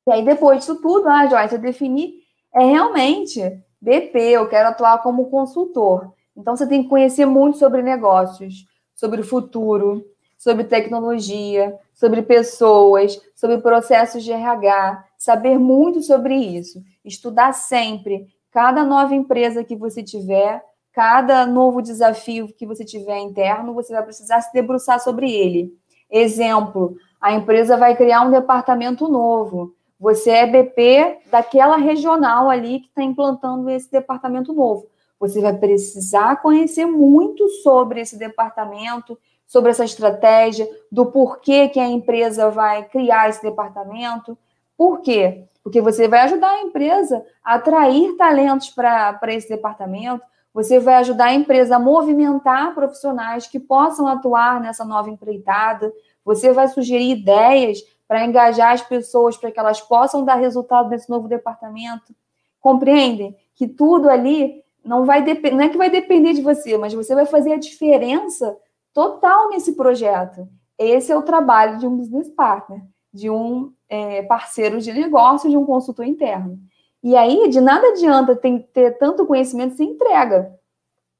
E 0.07 0.13
aí, 0.13 0.25
depois 0.25 0.59
disso 0.59 0.81
tudo, 0.81 1.09
ah, 1.09 1.27
Joyce, 1.27 1.55
eu 1.55 1.61
defini, 1.61 2.23
é 2.55 2.65
realmente 2.65 3.41
BP, 3.81 4.19
eu 4.19 4.49
quero 4.49 4.69
atuar 4.69 5.03
como 5.03 5.31
consultor. 5.31 6.13
Então, 6.37 6.57
você 6.57 6.67
tem 6.67 6.83
que 6.83 6.89
conhecer 6.89 7.27
muito 7.27 7.59
sobre 7.59 7.83
negócios, 7.83 8.67
sobre 8.95 9.21
o 9.21 9.25
futuro, 9.25 10.05
sobre 10.37 10.65
tecnologia, 10.65 11.79
sobre 11.95 12.23
pessoas, 12.23 13.21
sobre 13.35 13.59
processos 13.59 14.25
de 14.25 14.33
RH, 14.33 15.05
saber 15.23 15.57
muito 15.57 16.03
sobre 16.03 16.35
isso, 16.35 16.83
estudar 17.05 17.53
sempre. 17.53 18.27
Cada 18.51 18.85
nova 18.85 19.15
empresa 19.15 19.63
que 19.63 19.77
você 19.77 20.03
tiver, 20.03 20.61
cada 20.93 21.47
novo 21.47 21.81
desafio 21.81 22.49
que 22.49 22.67
você 22.67 22.85
tiver 22.85 23.21
interno, 23.21 23.73
você 23.73 23.93
vai 23.93 24.03
precisar 24.03 24.41
se 24.41 24.53
debruçar 24.53 24.99
sobre 24.99 25.31
ele. 25.31 25.73
Exemplo, 26.11 26.97
a 27.21 27.33
empresa 27.33 27.77
vai 27.77 27.97
criar 27.97 28.23
um 28.23 28.33
departamento 28.33 29.07
novo. 29.07 29.77
Você 30.01 30.31
é 30.31 30.45
BP 30.45 31.21
daquela 31.31 31.77
regional 31.77 32.51
ali 32.51 32.81
que 32.81 32.89
está 32.89 33.05
implantando 33.05 33.71
esse 33.71 33.89
departamento 33.93 34.53
novo. 34.53 34.89
Você 35.21 35.41
vai 35.41 35.57
precisar 35.57 36.43
conhecer 36.43 36.85
muito 36.85 37.49
sobre 37.63 38.01
esse 38.01 38.19
departamento, 38.19 39.17
sobre 39.47 39.71
essa 39.71 39.85
estratégia, 39.85 40.69
do 40.91 41.07
porquê 41.07 41.69
que 41.69 41.79
a 41.79 41.89
empresa 41.89 42.51
vai 42.51 42.83
criar 42.89 43.31
esse 43.31 43.41
departamento. 43.41 44.37
Por 44.83 45.01
quê? 45.01 45.45
Porque 45.63 45.81
você 45.81 46.09
vai 46.09 46.23
ajudar 46.23 46.51
a 46.51 46.63
empresa 46.63 47.25
a 47.45 47.55
atrair 47.55 48.17
talentos 48.17 48.69
para 48.71 49.17
esse 49.29 49.49
departamento, 49.49 50.25
você 50.53 50.81
vai 50.81 50.97
ajudar 50.97 51.27
a 51.27 51.35
empresa 51.35 51.77
a 51.77 51.79
movimentar 51.79 52.75
profissionais 52.75 53.47
que 53.47 53.61
possam 53.61 54.09
atuar 54.09 54.61
nessa 54.61 54.85
nova 54.85 55.09
empreitada, 55.09 55.93
você 56.25 56.53
vai 56.53 56.67
sugerir 56.67 57.13
ideias 57.13 57.79
para 58.09 58.27
engajar 58.27 58.73
as 58.73 58.83
pessoas 58.83 59.37
para 59.37 59.53
que 59.53 59.61
elas 59.61 59.81
possam 59.81 60.25
dar 60.25 60.35
resultado 60.35 60.89
nesse 60.89 61.09
novo 61.09 61.29
departamento. 61.29 62.13
Compreendem 62.61 63.37
que 63.55 63.69
tudo 63.69 64.11
ali 64.11 64.65
não 64.85 65.05
vai 65.05 65.23
não 65.53 65.61
é 65.61 65.69
que 65.69 65.79
vai 65.79 65.91
depender 65.91 66.33
de 66.33 66.43
você, 66.43 66.77
mas 66.77 66.93
você 66.93 67.15
vai 67.15 67.25
fazer 67.25 67.53
a 67.53 67.57
diferença 67.57 68.59
total 68.93 69.49
nesse 69.51 69.77
projeto. 69.77 70.49
Esse 70.77 71.13
é 71.13 71.17
o 71.17 71.23
trabalho 71.23 71.79
de 71.79 71.87
um 71.87 71.97
business 71.97 72.29
partner, 72.31 72.83
de 73.15 73.31
um 73.31 73.73
é, 73.93 74.23
parceiro 74.23 74.81
de 74.81 74.91
negócio, 74.91 75.51
de 75.51 75.57
um 75.57 75.67
consultor 75.67 76.07
interno. 76.07 76.59
E 77.03 77.15
aí, 77.15 77.51
de 77.51 77.61
nada 77.61 77.89
adianta 77.89 78.35
ter, 78.35 78.97
tanto 78.99 79.27
conhecimento 79.27 79.77
sem 79.77 79.91
entrega. 79.91 80.51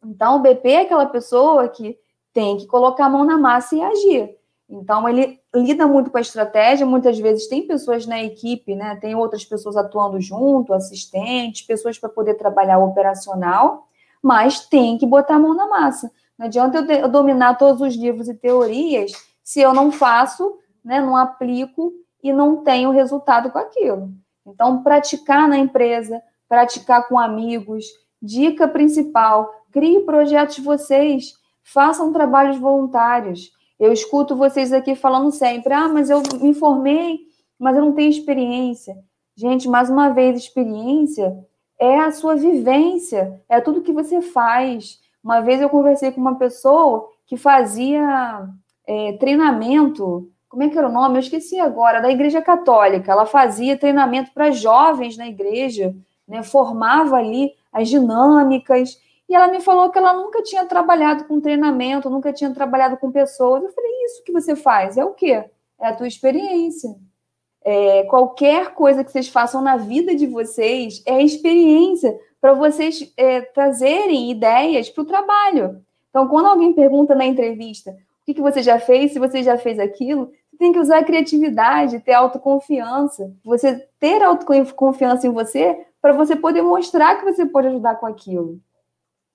Então, 0.03 0.37
o 0.37 0.39
BP 0.39 0.69
é 0.71 0.81
aquela 0.81 1.05
pessoa 1.05 1.69
que 1.69 1.99
tem 2.33 2.57
que 2.57 2.67
colocar 2.67 3.07
a 3.07 3.11
mão 3.11 3.25
na 3.25 3.37
massa 3.37 3.77
e 3.77 3.83
agir. 3.83 4.37
Então, 4.71 5.07
ele 5.07 5.39
lida 5.55 5.87
muito 5.87 6.11
com 6.11 6.17
a 6.17 6.23
estratégia. 6.23 6.87
Muitas 6.87 7.19
vezes 7.19 7.47
tem 7.47 7.67
pessoas 7.67 8.07
na 8.07 8.23
equipe, 8.23 8.75
né? 8.75 8.97
Tem 8.97 9.15
outras 9.15 9.45
pessoas 9.45 9.77
atuando 9.77 10.19
junto, 10.19 10.73
assistentes, 10.73 11.67
pessoas 11.67 11.99
para 11.99 12.09
poder 12.09 12.35
trabalhar 12.35 12.79
operacional, 12.79 13.87
mas 14.23 14.61
tem 14.61 14.97
que 14.97 15.05
botar 15.05 15.35
a 15.35 15.39
mão 15.39 15.53
na 15.53 15.69
massa. 15.69 16.11
Não 16.39 16.47
adianta 16.47 16.79
eu 16.91 17.09
dominar 17.11 17.59
todos 17.59 17.83
os 17.83 17.95
livros 17.95 18.31
e 18.31 18.35
teorias 18.35 19.13
se 19.45 19.61
eu 19.61 19.75
não 19.75 19.93
faço, 19.93 20.57
né, 20.83 21.03
não 21.03 21.17
aplico 21.17 21.93
e 22.23 22.33
não 22.33 22.59
tenho 22.59 22.91
resultado 22.91 23.51
com 23.51 23.59
aquilo. 23.59 24.11
Então, 24.47 24.83
praticar 24.83 25.49
na 25.49 25.59
empresa, 25.59 26.23
praticar 26.49 27.09
com 27.09 27.19
amigos. 27.19 27.87
Dica 28.21 28.69
principal: 28.69 29.51
crie 29.71 30.01
projetos 30.01 30.59
vocês, 30.59 31.35
façam 31.63 32.13
trabalhos 32.13 32.59
voluntários. 32.59 33.53
Eu 33.79 33.93
escuto 33.93 34.37
vocês 34.37 34.73
aqui 34.73 34.95
falando 34.95 35.31
sempre: 35.33 35.73
ah, 35.73 35.89
mas 35.89 36.11
eu 36.11 36.23
me 36.41 36.55
formei, 36.55 37.21
mas 37.59 37.77
eu 37.77 37.85
não 37.85 37.93
tenho 37.93 38.11
experiência. 38.11 38.97
Gente, 39.35 39.69
mais 39.69 39.89
uma 39.89 40.11
vez, 40.11 40.37
experiência 40.37 41.37
é 41.79 41.99
a 41.99 42.13
sua 42.13 42.37
vivência, 42.37 43.41
é 43.49 43.61
tudo 43.61 43.83
que 43.83 43.93
você 43.93 44.21
faz. 44.21 45.01
Uma 45.23 45.41
vez 45.41 45.61
eu 45.61 45.69
conversei 45.69 46.13
com 46.13 46.21
uma 46.21 46.37
pessoa 46.37 47.09
que 47.27 47.37
fazia 47.37 48.49
é, 48.87 49.13
treinamento, 49.15 50.31
como 50.53 50.65
é 50.65 50.69
que 50.69 50.77
era 50.77 50.87
o 50.87 50.93
nome? 50.93 51.17
Eu 51.17 51.21
esqueci 51.21 51.59
agora, 51.59 52.03
da 52.03 52.11
Igreja 52.11 52.43
Católica. 52.43 53.11
Ela 53.11 53.25
fazia 53.25 53.79
treinamento 53.79 54.33
para 54.35 54.51
jovens 54.51 55.17
na 55.17 55.27
igreja, 55.27 55.97
né, 56.29 56.43
formava 56.43 57.17
ali 57.17 57.55
as 57.73 57.89
dinâmicas. 57.89 59.01
E 59.27 59.35
ela 59.35 59.49
me 59.49 59.63
falou 59.63 59.89
que 59.89 59.97
ela 59.97 60.13
nunca 60.13 60.43
tinha 60.43 60.67
trabalhado 60.67 61.25
com 61.25 61.41
treinamento, 61.41 62.11
nunca 62.11 62.35
tinha 62.35 62.53
trabalhado 62.53 62.99
com 62.99 63.11
pessoas. 63.11 63.63
Eu 63.63 63.73
falei, 63.73 63.91
isso 64.05 64.23
que 64.25 64.31
você 64.31 64.55
faz 64.55 64.99
é 64.99 65.05
o 65.07 65.15
quê? 65.15 65.43
É 65.81 65.87
a 65.87 65.97
tua 65.97 66.07
experiência. 66.07 66.95
É, 67.65 68.03
qualquer 68.03 68.75
coisa 68.75 69.03
que 69.03 69.11
vocês 69.11 69.29
façam 69.29 69.63
na 69.63 69.79
vida 69.79 70.15
de 70.15 70.27
vocês 70.27 71.03
é 71.07 71.23
experiência 71.23 72.15
para 72.39 72.53
vocês 72.53 73.11
é, 73.17 73.41
trazerem 73.41 74.31
ideias 74.31 74.91
para 74.91 75.01
o 75.01 75.07
trabalho. 75.07 75.81
Então, 76.11 76.29
quando 76.29 76.45
alguém 76.45 76.75
pergunta 76.75 77.15
na 77.15 77.25
entrevista 77.25 77.93
o 78.23 78.25
que, 78.27 78.35
que 78.35 78.41
você 78.43 78.63
já 78.63 78.79
fez, 78.79 79.13
se 79.13 79.19
você 79.19 79.43
já 79.43 79.59
fez 79.59 79.81
aquilo, 79.81 80.31
você 80.53 80.59
tem 80.59 80.73
que 80.73 80.79
usar 80.79 80.99
a 80.99 81.05
criatividade, 81.05 82.01
ter 82.01 82.13
autoconfiança. 82.13 83.33
Você 83.43 83.89
ter 83.99 84.23
autoconfiança 84.23 85.27
em 85.27 85.31
você 85.31 85.87
para 86.01 86.13
você 86.13 86.37
poder 86.37 86.61
mostrar 86.61 87.17
que 87.17 87.25
você 87.25 87.47
pode 87.47 87.69
ajudar 87.69 87.97
com 87.97 88.07
aquilo. 88.07 88.61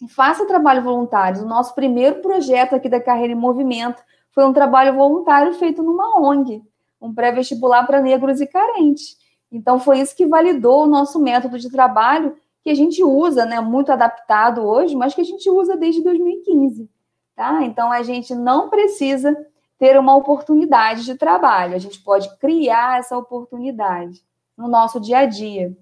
Faça 0.09 0.45
trabalho 0.45 0.83
voluntário. 0.83 1.41
O 1.41 1.47
nosso 1.47 1.73
primeiro 1.73 2.21
projeto 2.21 2.75
aqui 2.75 2.87
da 2.87 3.01
Carreira 3.01 3.33
em 3.33 3.37
Movimento 3.37 4.03
foi 4.31 4.45
um 4.45 4.53
trabalho 4.53 4.93
voluntário 4.93 5.53
feito 5.55 5.81
numa 5.81 6.19
ONG, 6.19 6.61
um 7.01 7.11
pré-vestibular 7.11 7.87
para 7.87 7.99
negros 7.99 8.39
e 8.39 8.45
carentes. 8.45 9.17
Então, 9.51 9.79
foi 9.79 9.99
isso 9.99 10.15
que 10.15 10.27
validou 10.27 10.83
o 10.83 10.87
nosso 10.87 11.19
método 11.19 11.57
de 11.57 11.71
trabalho, 11.71 12.35
que 12.61 12.69
a 12.69 12.75
gente 12.75 13.03
usa, 13.03 13.45
né, 13.45 13.59
muito 13.59 13.91
adaptado 13.91 14.61
hoje, 14.61 14.95
mas 14.95 15.15
que 15.15 15.21
a 15.21 15.23
gente 15.23 15.49
usa 15.49 15.75
desde 15.75 16.03
2015. 16.03 16.87
Tá? 17.35 17.63
Então, 17.63 17.91
a 17.91 18.03
gente 18.03 18.35
não 18.35 18.69
precisa 18.69 19.35
ter 19.77 19.97
uma 19.99 20.15
oportunidade 20.15 21.05
de 21.05 21.15
trabalho, 21.15 21.75
a 21.75 21.79
gente 21.79 21.99
pode 21.99 22.35
criar 22.37 22.99
essa 22.99 23.17
oportunidade 23.17 24.21
no 24.57 24.67
nosso 24.67 24.99
dia 24.99 25.19
a 25.19 25.25
dia. 25.25 25.75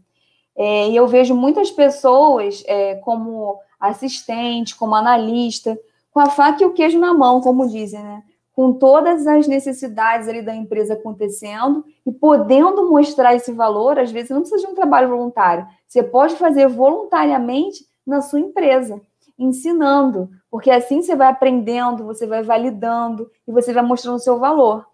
É, 0.55 0.89
e 0.89 0.95
eu 0.95 1.07
vejo 1.07 1.35
muitas 1.35 1.71
pessoas 1.71 2.63
é, 2.67 2.95
como 2.95 3.59
assistente, 3.79 4.75
como 4.75 4.95
analista, 4.95 5.77
com 6.11 6.19
a 6.19 6.29
faca 6.29 6.63
e 6.63 6.65
o 6.65 6.73
queijo 6.73 6.97
na 6.99 7.13
mão, 7.13 7.41
como 7.41 7.67
dizem, 7.67 8.01
né? 8.01 8.23
Com 8.53 8.71
todas 8.71 9.27
as 9.27 9.47
necessidades 9.47 10.29
ali 10.29 10.41
da 10.41 10.55
empresa 10.55 10.93
acontecendo 10.93 11.83
e 12.05 12.11
podendo 12.11 12.89
mostrar 12.89 13.35
esse 13.35 13.51
valor, 13.51 13.99
às 13.99 14.11
vezes 14.11 14.29
não 14.29 14.39
precisa 14.39 14.65
de 14.65 14.71
um 14.71 14.75
trabalho 14.75 15.09
voluntário. 15.09 15.67
Você 15.85 16.01
pode 16.01 16.35
fazer 16.35 16.67
voluntariamente 16.69 17.85
na 18.07 18.21
sua 18.21 18.39
empresa 18.39 19.01
ensinando, 19.37 20.29
porque 20.49 20.71
assim 20.71 21.01
você 21.01 21.15
vai 21.15 21.27
aprendendo, 21.27 22.05
você 22.05 22.25
vai 22.25 22.43
validando 22.43 23.29
e 23.47 23.51
você 23.51 23.73
vai 23.73 23.83
mostrando 23.83 24.15
o 24.15 24.19
seu 24.19 24.39
valor. 24.39 24.85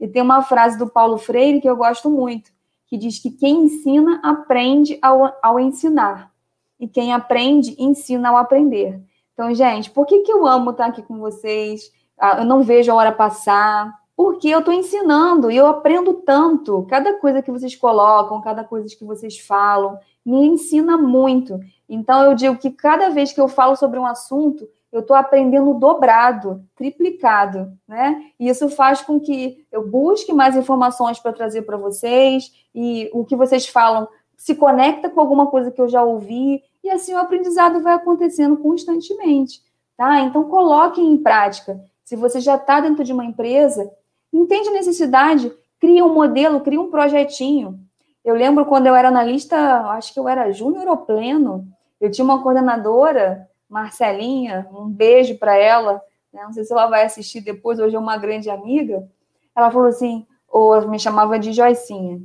E 0.00 0.08
tem 0.08 0.22
uma 0.22 0.42
frase 0.42 0.78
do 0.78 0.88
Paulo 0.88 1.18
Freire 1.18 1.60
que 1.60 1.68
eu 1.68 1.76
gosto 1.76 2.10
muito, 2.10 2.50
que 2.86 2.96
diz 2.96 3.18
que 3.18 3.30
quem 3.30 3.64
ensina 3.64 4.20
aprende 4.22 4.98
ao, 5.00 5.32
ao 5.42 5.60
ensinar, 5.60 6.32
e 6.80 6.88
quem 6.88 7.12
aprende 7.12 7.76
ensina 7.78 8.30
ao 8.30 8.36
aprender. 8.36 9.00
Então, 9.32 9.54
gente, 9.54 9.90
por 9.90 10.04
que, 10.04 10.20
que 10.20 10.32
eu 10.32 10.46
amo 10.46 10.70
estar 10.70 10.86
aqui 10.86 11.02
com 11.02 11.18
vocês? 11.18 11.90
Ah, 12.18 12.38
eu 12.38 12.44
não 12.44 12.62
vejo 12.62 12.90
a 12.90 12.94
hora 12.94 13.12
passar, 13.12 13.92
porque 14.16 14.48
eu 14.48 14.58
estou 14.58 14.74
ensinando 14.74 15.50
e 15.50 15.56
eu 15.56 15.66
aprendo 15.66 16.14
tanto. 16.14 16.84
Cada 16.88 17.18
coisa 17.18 17.40
que 17.40 17.50
vocês 17.50 17.74
colocam, 17.74 18.40
cada 18.40 18.62
coisa 18.62 18.94
que 18.96 19.04
vocês 19.04 19.38
falam, 19.38 19.98
me 20.24 20.46
ensina 20.46 20.96
muito. 20.98 21.58
Então, 21.94 22.22
eu 22.22 22.34
digo 22.34 22.56
que 22.56 22.70
cada 22.70 23.10
vez 23.10 23.32
que 23.32 23.40
eu 23.40 23.46
falo 23.46 23.76
sobre 23.76 23.98
um 23.98 24.06
assunto, 24.06 24.66
eu 24.90 25.00
estou 25.00 25.14
aprendendo 25.14 25.74
dobrado, 25.74 26.64
triplicado, 26.74 27.70
né? 27.86 28.30
E 28.40 28.48
isso 28.48 28.70
faz 28.70 29.02
com 29.02 29.20
que 29.20 29.66
eu 29.70 29.86
busque 29.86 30.32
mais 30.32 30.56
informações 30.56 31.18
para 31.18 31.34
trazer 31.34 31.62
para 31.62 31.76
vocês 31.76 32.50
e 32.74 33.10
o 33.12 33.26
que 33.26 33.36
vocês 33.36 33.68
falam 33.68 34.08
se 34.38 34.54
conecta 34.54 35.10
com 35.10 35.20
alguma 35.20 35.48
coisa 35.48 35.70
que 35.70 35.80
eu 35.82 35.88
já 35.88 36.02
ouvi 36.02 36.62
e 36.82 36.88
assim 36.88 37.12
o 37.12 37.18
aprendizado 37.18 37.82
vai 37.82 37.92
acontecendo 37.92 38.56
constantemente, 38.56 39.60
tá? 39.94 40.20
Então 40.20 40.44
coloquem 40.44 41.12
em 41.12 41.18
prática. 41.18 41.78
Se 42.04 42.16
você 42.16 42.40
já 42.40 42.56
está 42.56 42.80
dentro 42.80 43.04
de 43.04 43.12
uma 43.12 43.24
empresa, 43.24 43.90
entende 44.32 44.70
a 44.70 44.72
necessidade, 44.72 45.52
cria 45.78 46.04
um 46.06 46.14
modelo, 46.14 46.60
cria 46.60 46.80
um 46.80 46.90
projetinho. 46.90 47.78
Eu 48.24 48.34
lembro 48.34 48.64
quando 48.64 48.86
eu 48.86 48.94
era 48.94 49.08
analista, 49.08 49.56
acho 49.90 50.14
que 50.14 50.20
eu 50.20 50.28
era 50.28 50.52
júnior 50.52 50.86
ou 50.86 50.96
pleno, 50.96 51.66
eu 52.02 52.10
tinha 52.10 52.24
uma 52.24 52.42
coordenadora, 52.42 53.48
Marcelinha, 53.68 54.66
um 54.72 54.88
beijo 54.88 55.38
para 55.38 55.56
ela, 55.56 56.02
né? 56.32 56.42
não 56.42 56.52
sei 56.52 56.64
se 56.64 56.72
ela 56.72 56.88
vai 56.88 57.04
assistir 57.04 57.40
depois, 57.40 57.78
hoje 57.78 57.94
é 57.94 57.98
uma 57.98 58.16
grande 58.16 58.50
amiga. 58.50 59.08
Ela 59.54 59.70
falou 59.70 59.86
assim, 59.86 60.26
ou 60.48 60.88
me 60.88 60.98
chamava 60.98 61.38
de 61.38 61.52
Joicinha, 61.52 62.20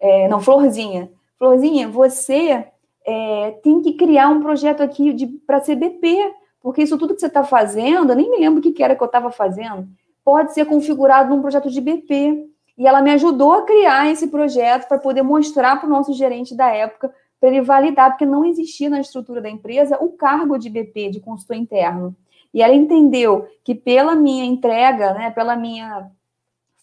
é, 0.00 0.26
não, 0.26 0.40
Florzinha. 0.40 1.08
Florzinha, 1.38 1.88
você 1.88 2.66
é, 3.06 3.52
tem 3.62 3.80
que 3.80 3.92
criar 3.92 4.28
um 4.28 4.42
projeto 4.42 4.82
aqui 4.82 5.28
para 5.46 5.60
CBP, 5.60 6.34
porque 6.60 6.82
isso 6.82 6.98
tudo 6.98 7.14
que 7.14 7.20
você 7.20 7.28
está 7.28 7.44
fazendo, 7.44 8.10
eu 8.10 8.16
nem 8.16 8.28
me 8.28 8.38
lembro 8.38 8.58
o 8.58 8.62
que, 8.62 8.72
que 8.72 8.82
era 8.82 8.96
que 8.96 9.02
eu 9.02 9.06
estava 9.06 9.30
fazendo, 9.30 9.86
pode 10.24 10.52
ser 10.52 10.64
configurado 10.64 11.30
num 11.30 11.40
projeto 11.40 11.70
de 11.70 11.80
BP. 11.80 12.48
E 12.76 12.86
ela 12.88 13.00
me 13.00 13.12
ajudou 13.12 13.52
a 13.52 13.62
criar 13.62 14.10
esse 14.10 14.26
projeto 14.26 14.88
para 14.88 14.98
poder 14.98 15.22
mostrar 15.22 15.76
para 15.76 15.86
o 15.86 15.90
nosso 15.90 16.12
gerente 16.12 16.56
da 16.56 16.68
época 16.68 17.14
para 17.42 17.50
ele 17.50 17.60
validar, 17.60 18.10
porque 18.10 18.24
não 18.24 18.44
existia 18.44 18.88
na 18.88 19.00
estrutura 19.00 19.40
da 19.40 19.50
empresa 19.50 19.98
o 20.00 20.10
cargo 20.10 20.56
de 20.56 20.70
BP, 20.70 21.10
de 21.10 21.20
consultor 21.20 21.56
interno. 21.56 22.14
E 22.54 22.62
ela 22.62 22.72
entendeu 22.72 23.48
que 23.64 23.74
pela 23.74 24.14
minha 24.14 24.44
entrega, 24.44 25.12
né, 25.12 25.28
pela 25.28 25.56
minha 25.56 26.08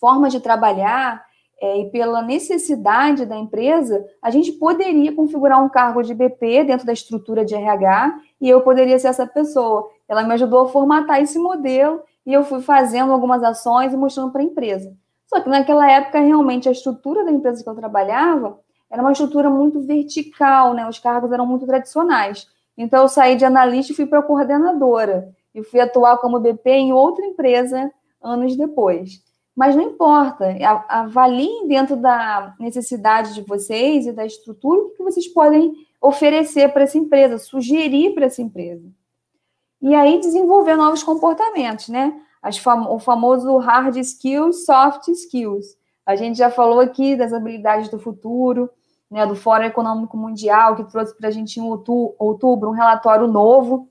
forma 0.02 0.30
de 0.30 0.42
trabalhar 0.42 1.24
é, 1.62 1.80
e 1.80 1.90
pela 1.92 2.22
necessidade 2.22 3.26
da 3.26 3.38
empresa, 3.38 4.06
a 4.22 4.30
gente 4.30 4.52
poderia 4.52 5.16
configurar 5.16 5.64
um 5.64 5.70
cargo 5.70 6.04
de 6.04 6.14
BP 6.14 6.66
dentro 6.66 6.86
da 6.86 6.92
estrutura 6.92 7.46
de 7.46 7.56
RH 7.56 8.20
e 8.42 8.50
eu 8.50 8.60
poderia 8.60 9.00
ser 9.00 9.08
essa 9.08 9.26
pessoa. 9.26 9.90
Ela 10.10 10.24
me 10.24 10.34
ajudou 10.34 10.66
a 10.66 10.68
formatar 10.68 11.22
esse 11.22 11.40
modelo 11.40 12.02
e 12.26 12.34
eu 12.34 12.44
fui 12.44 12.60
fazendo 12.60 13.14
algumas 13.14 13.42
ações 13.44 13.94
e 13.94 13.98
mostrando 13.98 14.34
para 14.34 14.42
a 14.42 14.46
empresa. 14.46 14.94
Só 15.26 15.40
que 15.40 15.48
naquela 15.48 15.90
época, 15.90 16.20
realmente, 16.20 16.68
a 16.68 16.72
estrutura 16.74 17.24
da 17.24 17.32
empresa 17.32 17.64
que 17.64 17.70
eu 17.70 17.76
trabalhava 17.76 18.60
era 18.90 19.02
uma 19.02 19.12
estrutura 19.12 19.50
muito 19.50 19.82
vertical, 19.82 20.74
né? 20.74 20.88
Os 20.88 21.00
cargos 21.00 21.32
eram 21.32 21.46
muito 21.46 21.66
tradicionais. 21.66 22.48
Então, 22.78 23.04
eu 23.04 23.08
saí 23.08 23.36
de 23.36 23.46
analista 23.46 23.92
e 23.94 23.96
fui 23.96 24.06
para 24.06 24.24
coordenadora. 24.24 25.34
E 25.54 25.64
fui 25.64 25.80
atuar 25.80 26.18
como 26.18 26.40
BP 26.40 26.70
em 26.70 26.94
outra 26.94 27.26
empresa 27.26 27.92
anos 28.22 28.56
depois. 28.56 29.24
Mas 29.56 29.76
não 29.76 29.84
importa, 29.84 30.46
avaliem 30.88 31.68
dentro 31.68 31.98
da 31.98 32.56
necessidade 32.60 33.34
de 33.34 33.42
vocês 33.42 34.06
e 34.06 34.14
da 34.14 34.26
estrutura 34.26 34.82
o 34.82 34.90
que 34.92 35.04
vocês 35.04 35.28
podem 35.28 35.74
oferecer 36.02 36.72
para 36.72 36.84
essa 36.84 36.98
empresa, 36.98 37.38
sugerir 37.38 38.14
para 38.14 38.28
essa 38.28 38.42
empresa. 38.42 38.90
E 39.82 39.94
aí 39.94 40.20
desenvolver 40.20 40.78
novos 40.78 41.04
comportamentos, 41.04 41.90
né? 41.90 42.22
Fam 42.62 42.90
o 42.90 43.00
famoso 43.00 43.58
hard 43.58 43.98
skills, 43.98 44.66
soft 44.66 45.10
skills. 45.10 45.78
A 46.06 46.16
gente 46.16 46.38
já 46.38 46.50
falou 46.50 46.80
aqui 46.80 47.18
das 47.18 47.34
habilidades 47.34 47.90
do 47.90 48.00
futuro, 48.00 48.70
né, 49.10 49.26
do 49.26 49.36
Fórum 49.36 49.64
Econômico 49.64 50.16
Mundial, 50.16 50.76
que 50.76 50.84
trouxe 50.84 51.16
para 51.16 51.30
a 51.30 51.32
gente 51.32 51.60
em 51.60 51.64
outubro 51.64 52.70
um 52.70 52.74
relatório 52.74 53.28
novo, 53.28 53.90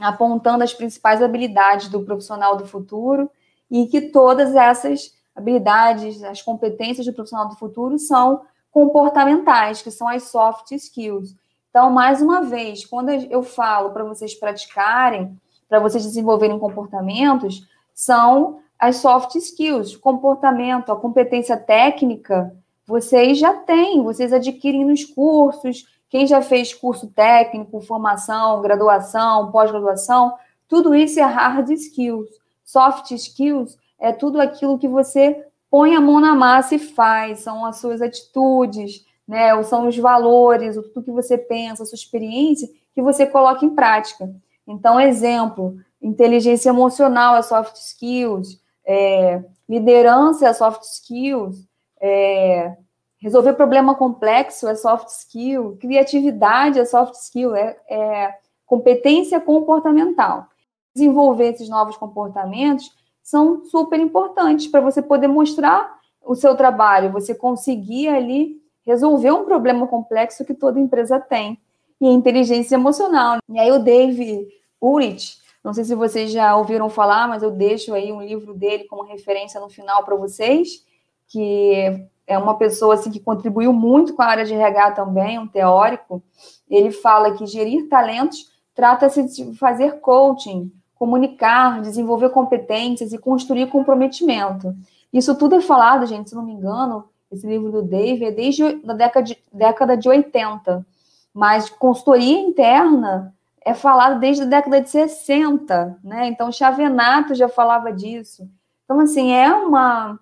apontando 0.00 0.64
as 0.64 0.72
principais 0.72 1.22
habilidades 1.22 1.88
do 1.88 2.02
profissional 2.02 2.56
do 2.56 2.66
futuro, 2.66 3.30
e 3.70 3.86
que 3.86 4.00
todas 4.10 4.54
essas 4.54 5.12
habilidades, 5.34 6.22
as 6.22 6.40
competências 6.40 7.06
do 7.06 7.12
profissional 7.12 7.48
do 7.48 7.56
futuro 7.56 7.98
são 7.98 8.42
comportamentais, 8.70 9.82
que 9.82 9.90
são 9.90 10.08
as 10.08 10.24
soft 10.24 10.70
skills. 10.72 11.34
Então, 11.70 11.90
mais 11.90 12.22
uma 12.22 12.42
vez, 12.42 12.84
quando 12.84 13.10
eu 13.10 13.42
falo 13.42 13.90
para 13.90 14.04
vocês 14.04 14.34
praticarem, 14.34 15.38
para 15.68 15.78
vocês 15.78 16.02
desenvolverem 16.02 16.58
comportamentos, 16.58 17.68
são 17.94 18.60
as 18.78 18.96
soft 18.96 19.34
skills, 19.34 19.96
comportamento, 19.96 20.90
a 20.90 20.96
competência 20.96 21.56
técnica, 21.56 22.56
vocês 22.88 23.38
já 23.38 23.52
têm, 23.52 24.02
vocês 24.02 24.32
adquirem 24.32 24.82
nos 24.82 25.04
cursos. 25.04 25.84
Quem 26.08 26.26
já 26.26 26.40
fez 26.40 26.72
curso 26.72 27.06
técnico, 27.08 27.82
formação, 27.82 28.62
graduação, 28.62 29.52
pós-graduação, 29.52 30.32
tudo 30.66 30.94
isso 30.94 31.20
é 31.20 31.22
hard 31.22 31.68
skills. 31.68 32.30
Soft 32.64 33.10
skills 33.10 33.76
é 34.00 34.10
tudo 34.10 34.40
aquilo 34.40 34.78
que 34.78 34.88
você 34.88 35.44
põe 35.70 35.94
a 35.94 36.00
mão 36.00 36.18
na 36.18 36.34
massa 36.34 36.76
e 36.76 36.78
faz, 36.78 37.40
são 37.40 37.66
as 37.66 37.76
suas 37.76 38.00
atitudes, 38.00 39.04
né? 39.26 39.54
Ou 39.54 39.64
são 39.64 39.86
os 39.86 39.98
valores, 39.98 40.78
o 40.78 40.82
tudo 40.82 41.04
que 41.04 41.10
você 41.10 41.36
pensa, 41.36 41.82
a 41.82 41.86
sua 41.86 41.96
experiência, 41.96 42.66
que 42.94 43.02
você 43.02 43.26
coloca 43.26 43.66
em 43.66 43.74
prática. 43.74 44.34
Então, 44.66 44.98
exemplo, 44.98 45.76
inteligência 46.00 46.70
emocional 46.70 47.36
é 47.36 47.42
soft 47.42 47.76
skills, 47.76 48.58
é, 48.82 49.44
liderança 49.68 50.48
é 50.48 50.52
soft 50.54 50.84
skills, 50.84 51.67
é, 52.00 52.76
resolver 53.20 53.54
problema 53.54 53.94
complexo 53.94 54.68
é 54.68 54.74
soft 54.74 55.08
skill, 55.08 55.76
criatividade 55.80 56.78
é 56.78 56.84
soft 56.84 57.14
skill, 57.14 57.54
é, 57.54 57.76
é 57.88 58.34
competência 58.66 59.40
comportamental. 59.40 60.46
Desenvolver 60.94 61.54
esses 61.54 61.68
novos 61.68 61.96
comportamentos 61.96 62.90
são 63.22 63.64
super 63.64 63.98
importantes 64.00 64.66
para 64.68 64.80
você 64.80 65.02
poder 65.02 65.28
mostrar 65.28 65.98
o 66.24 66.34
seu 66.34 66.54
trabalho, 66.56 67.12
você 67.12 67.34
conseguir 67.34 68.08
ali 68.08 68.56
resolver 68.84 69.30
um 69.32 69.44
problema 69.44 69.86
complexo 69.86 70.44
que 70.44 70.54
toda 70.54 70.80
empresa 70.80 71.20
tem. 71.20 71.58
E 72.00 72.06
a 72.06 72.12
inteligência 72.12 72.76
emocional. 72.76 73.38
E 73.48 73.58
aí 73.58 73.70
o 73.72 73.78
Dave 73.78 74.48
Urich, 74.80 75.38
não 75.64 75.74
sei 75.74 75.84
se 75.84 75.94
vocês 75.94 76.30
já 76.30 76.56
ouviram 76.56 76.88
falar, 76.88 77.28
mas 77.28 77.42
eu 77.42 77.50
deixo 77.50 77.92
aí 77.92 78.12
um 78.12 78.22
livro 78.22 78.54
dele 78.54 78.84
como 78.84 79.02
referência 79.02 79.60
no 79.60 79.68
final 79.68 80.04
para 80.04 80.14
vocês, 80.14 80.86
que 81.28 82.08
é 82.26 82.36
uma 82.38 82.56
pessoa 82.56 82.94
assim 82.94 83.10
que 83.10 83.20
contribuiu 83.20 83.72
muito 83.72 84.14
com 84.14 84.22
a 84.22 84.26
área 84.26 84.44
de 84.44 84.54
RH 84.54 84.92
também, 84.92 85.38
um 85.38 85.46
teórico. 85.46 86.22
Ele 86.68 86.90
fala 86.90 87.32
que 87.32 87.46
gerir 87.46 87.88
talentos 87.88 88.50
trata-se 88.74 89.22
de 89.24 89.56
fazer 89.56 90.00
coaching, 90.00 90.70
comunicar, 90.94 91.80
desenvolver 91.80 92.30
competências 92.30 93.12
e 93.12 93.18
construir 93.18 93.66
comprometimento. 93.68 94.74
Isso 95.12 95.34
tudo 95.36 95.56
é 95.56 95.60
falado, 95.60 96.06
gente, 96.06 96.30
se 96.30 96.36
não 96.36 96.44
me 96.44 96.52
engano, 96.52 97.04
esse 97.30 97.46
livro 97.46 97.70
do 97.70 97.82
Dave 97.82 98.24
é 98.24 98.30
desde 98.30 98.62
a 98.62 98.92
década 98.92 99.22
de, 99.22 99.38
década 99.52 99.96
de 99.96 100.08
80. 100.08 100.86
Mas 101.32 101.68
consultoria 101.68 102.38
interna 102.38 103.34
é 103.64 103.74
falado 103.74 104.18
desde 104.18 104.42
a 104.42 104.46
década 104.46 104.80
de 104.80 104.88
60, 104.88 105.98
né? 106.02 106.28
Então, 106.28 106.50
Chavenato 106.50 107.34
já 107.34 107.48
falava 107.48 107.92
disso. 107.92 108.48
Então, 108.84 109.00
assim, 109.00 109.32
é 109.32 109.52
uma, 109.52 110.18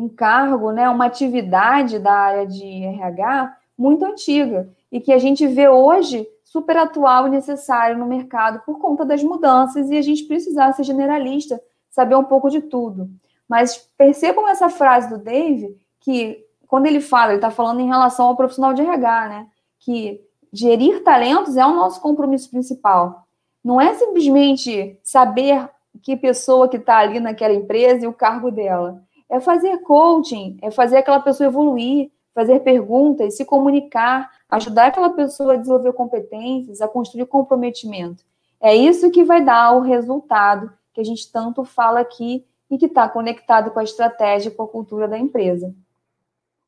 um 0.00 0.08
cargo, 0.08 0.72
né, 0.72 0.88
uma 0.88 1.04
atividade 1.04 1.98
da 1.98 2.12
área 2.12 2.46
de 2.46 2.64
RH 2.64 3.56
muito 3.76 4.04
antiga 4.04 4.70
e 4.90 4.98
que 4.98 5.12
a 5.12 5.18
gente 5.18 5.46
vê 5.46 5.68
hoje 5.68 6.26
super 6.42 6.76
atual 6.76 7.26
e 7.26 7.30
necessário 7.30 7.98
no 7.98 8.06
mercado 8.06 8.60
por 8.64 8.78
conta 8.78 9.04
das 9.04 9.22
mudanças 9.22 9.90
e 9.90 9.96
a 9.96 10.02
gente 10.02 10.24
precisar 10.24 10.72
ser 10.72 10.84
generalista, 10.84 11.60
saber 11.90 12.16
um 12.16 12.24
pouco 12.24 12.48
de 12.48 12.62
tudo. 12.62 13.10
Mas 13.48 13.76
percebam 13.98 14.48
essa 14.48 14.68
frase 14.68 15.08
do 15.10 15.18
Dave, 15.18 15.76
que 16.00 16.44
quando 16.66 16.86
ele 16.86 17.00
fala, 17.00 17.32
ele 17.32 17.38
está 17.38 17.50
falando 17.50 17.80
em 17.80 17.88
relação 17.88 18.26
ao 18.26 18.36
profissional 18.36 18.72
de 18.72 18.82
RH, 18.82 19.28
né? 19.28 19.46
Que 19.80 20.20
gerir 20.52 21.02
talentos 21.02 21.56
é 21.56 21.66
o 21.66 21.74
nosso 21.74 22.00
compromisso 22.00 22.50
principal. 22.50 23.26
Não 23.62 23.80
é 23.80 23.92
simplesmente 23.94 24.98
saber 25.02 25.68
que 26.02 26.16
pessoa 26.16 26.68
que 26.68 26.76
está 26.76 26.98
ali 26.98 27.20
naquela 27.20 27.54
empresa 27.54 28.04
e 28.04 28.08
o 28.08 28.12
cargo 28.12 28.50
dela. 28.50 29.02
É 29.30 29.40
fazer 29.40 29.78
coaching, 29.78 30.58
é 30.60 30.70
fazer 30.70 30.98
aquela 30.98 31.20
pessoa 31.20 31.46
evoluir, 31.46 32.10
fazer 32.34 32.60
perguntas, 32.60 33.36
se 33.36 33.44
comunicar, 33.44 34.30
ajudar 34.48 34.86
aquela 34.86 35.10
pessoa 35.10 35.54
a 35.54 35.56
desenvolver 35.56 35.92
competências, 35.92 36.80
a 36.80 36.88
construir 36.88 37.26
comprometimento. 37.26 38.24
É 38.60 38.74
isso 38.74 39.10
que 39.10 39.24
vai 39.24 39.42
dar 39.42 39.76
o 39.76 39.80
resultado 39.80 40.72
que 40.92 41.00
a 41.00 41.04
gente 41.04 41.30
tanto 41.30 41.64
fala 41.64 42.00
aqui 42.00 42.44
e 42.70 42.76
que 42.76 42.86
está 42.86 43.08
conectado 43.08 43.70
com 43.70 43.80
a 43.80 43.84
estratégia, 43.84 44.50
com 44.50 44.62
a 44.62 44.68
cultura 44.68 45.08
da 45.08 45.18
empresa. 45.18 45.74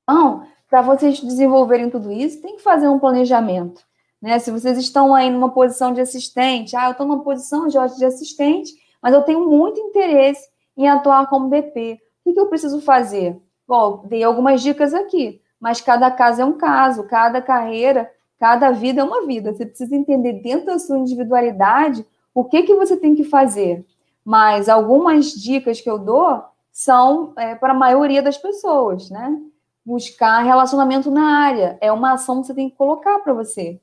Então, 0.02 0.46
para 0.68 0.82
vocês 0.82 1.20
desenvolverem 1.20 1.90
tudo 1.90 2.10
isso, 2.10 2.40
tem 2.40 2.56
que 2.56 2.62
fazer 2.62 2.88
um 2.88 2.98
planejamento. 2.98 3.82
Né? 4.20 4.38
Se 4.38 4.50
vocês 4.50 4.78
estão 4.78 5.14
aí 5.14 5.28
numa 5.28 5.50
posição 5.50 5.92
de 5.92 6.00
assistente, 6.00 6.76
ah, 6.76 6.86
eu 6.86 6.92
estou 6.92 7.06
numa 7.06 7.22
posição 7.22 7.66
de 7.66 7.76
assistente, 7.78 8.72
mas 9.02 9.12
eu 9.12 9.22
tenho 9.22 9.48
muito 9.48 9.80
interesse 9.80 10.48
em 10.76 10.88
atuar 10.88 11.28
como 11.28 11.48
BP. 11.48 12.00
O 12.24 12.32
que, 12.32 12.38
eu 12.38 12.46
preciso 12.46 12.80
fazer? 12.80 13.40
Bom, 13.66 14.04
dei 14.06 14.22
algumas 14.22 14.62
dicas 14.62 14.94
aqui, 14.94 15.40
mas 15.60 15.80
cada 15.80 16.10
caso 16.10 16.42
é 16.42 16.44
um 16.44 16.52
caso, 16.52 17.04
cada 17.04 17.40
carreira, 17.40 18.10
cada 18.38 18.70
vida 18.70 19.00
é 19.00 19.04
uma 19.04 19.26
vida. 19.26 19.52
Você 19.52 19.66
precisa 19.66 19.94
entender 19.94 20.34
dentro 20.34 20.66
da 20.66 20.78
sua 20.78 20.98
individualidade 20.98 22.06
o 22.34 22.44
que, 22.44 22.62
que 22.62 22.74
você 22.74 22.96
tem 22.96 23.14
que 23.14 23.24
fazer. 23.24 23.84
Mas 24.24 24.68
algumas 24.68 25.32
dicas 25.32 25.80
que 25.80 25.90
eu 25.90 25.98
dou 25.98 26.42
são 26.72 27.32
é, 27.36 27.54
para 27.54 27.72
a 27.72 27.76
maioria 27.76 28.22
das 28.22 28.38
pessoas, 28.38 29.10
né? 29.10 29.38
buscar 29.84 30.42
relacionamento 30.42 31.10
na 31.10 31.38
área. 31.40 31.76
É 31.80 31.90
uma 31.92 32.12
ação 32.12 32.40
que 32.40 32.46
você 32.46 32.54
tem 32.54 32.70
que 32.70 32.76
colocar 32.76 33.18
para 33.18 33.34
você. 33.34 33.80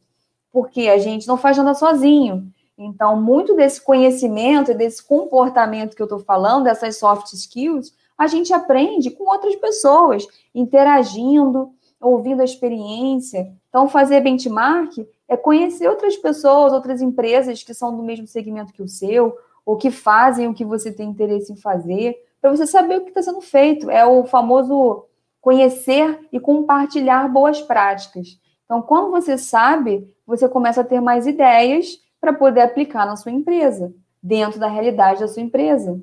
Porque 0.51 0.87
a 0.87 0.97
gente 0.97 1.27
não 1.27 1.37
faz 1.37 1.57
nada 1.57 1.73
sozinho. 1.73 2.51
Então, 2.77 3.21
muito 3.21 3.55
desse 3.55 3.81
conhecimento, 3.81 4.73
desse 4.73 5.05
comportamento 5.05 5.95
que 5.95 6.01
eu 6.01 6.05
estou 6.05 6.19
falando, 6.19 6.63
dessas 6.63 6.97
soft 6.97 7.33
skills, 7.33 7.93
a 8.19 8.27
gente 8.27 8.51
aprende 8.51 9.11
com 9.11 9.23
outras 9.23 9.55
pessoas, 9.55 10.27
interagindo, 10.53 11.71
ouvindo 12.01 12.41
a 12.41 12.43
experiência. 12.45 13.49
Então, 13.69 13.87
fazer 13.87 14.19
benchmark 14.19 14.97
é 15.25 15.37
conhecer 15.37 15.87
outras 15.87 16.17
pessoas, 16.17 16.73
outras 16.73 17.01
empresas 17.01 17.63
que 17.63 17.73
são 17.73 17.95
do 17.95 18.03
mesmo 18.03 18.27
segmento 18.27 18.73
que 18.73 18.83
o 18.83 18.89
seu, 18.89 19.37
ou 19.65 19.77
que 19.77 19.89
fazem 19.89 20.49
o 20.49 20.53
que 20.53 20.65
você 20.65 20.91
tem 20.91 21.09
interesse 21.09 21.53
em 21.53 21.55
fazer, 21.55 22.17
para 22.41 22.51
você 22.51 22.67
saber 22.67 22.97
o 22.97 23.01
que 23.01 23.09
está 23.09 23.21
sendo 23.21 23.39
feito. 23.39 23.89
É 23.89 24.05
o 24.05 24.25
famoso 24.25 25.05
conhecer 25.39 26.27
e 26.29 26.41
compartilhar 26.41 27.29
boas 27.29 27.61
práticas. 27.61 28.37
Então, 28.65 28.81
quando 28.81 29.11
você 29.11 29.37
sabe, 29.37 30.13
você 30.27 30.49
começa 30.49 30.81
a 30.81 30.85
ter 30.85 30.99
mais 30.99 31.25
ideias 31.25 32.01
para 32.19 32.33
poder 32.33 32.61
aplicar 32.61 33.05
na 33.05 33.15
sua 33.15 33.31
empresa, 33.31 33.93
dentro 34.21 34.59
da 34.59 34.67
realidade 34.67 35.21
da 35.21 35.27
sua 35.29 35.41
empresa. 35.41 36.01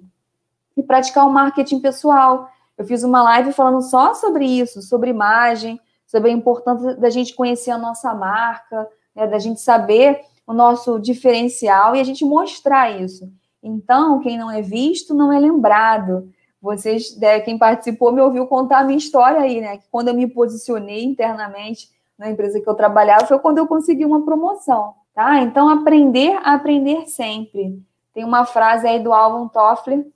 E 0.76 0.82
praticar 0.82 1.26
o 1.26 1.32
marketing 1.32 1.80
pessoal. 1.80 2.48
Eu 2.76 2.84
fiz 2.84 3.02
uma 3.02 3.22
live 3.22 3.52
falando 3.52 3.80
só 3.82 4.14
sobre 4.14 4.44
isso, 4.44 4.82
sobre 4.82 5.10
imagem, 5.10 5.80
sobre 6.06 6.30
a 6.30 6.32
importância 6.32 6.94
da 6.96 7.10
gente 7.10 7.34
conhecer 7.34 7.70
a 7.70 7.78
nossa 7.78 8.14
marca, 8.14 8.88
né, 9.14 9.26
da 9.26 9.38
gente 9.38 9.60
saber 9.60 10.20
o 10.46 10.52
nosso 10.52 10.98
diferencial 10.98 11.96
e 11.96 12.00
a 12.00 12.04
gente 12.04 12.24
mostrar 12.24 12.90
isso. 12.90 13.28
Então, 13.62 14.20
quem 14.20 14.38
não 14.38 14.50
é 14.50 14.62
visto 14.62 15.12
não 15.12 15.32
é 15.32 15.38
lembrado. 15.38 16.30
Vocês, 16.62 17.16
né, 17.18 17.40
quem 17.40 17.58
participou, 17.58 18.12
me 18.12 18.20
ouviu 18.20 18.46
contar 18.46 18.78
a 18.78 18.84
minha 18.84 18.98
história 18.98 19.40
aí, 19.40 19.60
né? 19.60 19.78
Que 19.78 19.88
quando 19.90 20.08
eu 20.08 20.14
me 20.14 20.26
posicionei 20.26 21.04
internamente 21.04 21.90
na 22.16 22.30
empresa 22.30 22.60
que 22.60 22.68
eu 22.68 22.74
trabalhava, 22.74 23.26
foi 23.26 23.38
quando 23.38 23.58
eu 23.58 23.66
consegui 23.66 24.04
uma 24.04 24.24
promoção, 24.24 24.94
tá? 25.14 25.40
Então, 25.42 25.68
aprender 25.68 26.38
aprender 26.44 27.06
sempre. 27.08 27.82
Tem 28.14 28.24
uma 28.24 28.44
frase 28.44 28.86
aí 28.86 29.02
do 29.02 29.12
Alvin 29.12 29.48
Toffler 29.48 30.06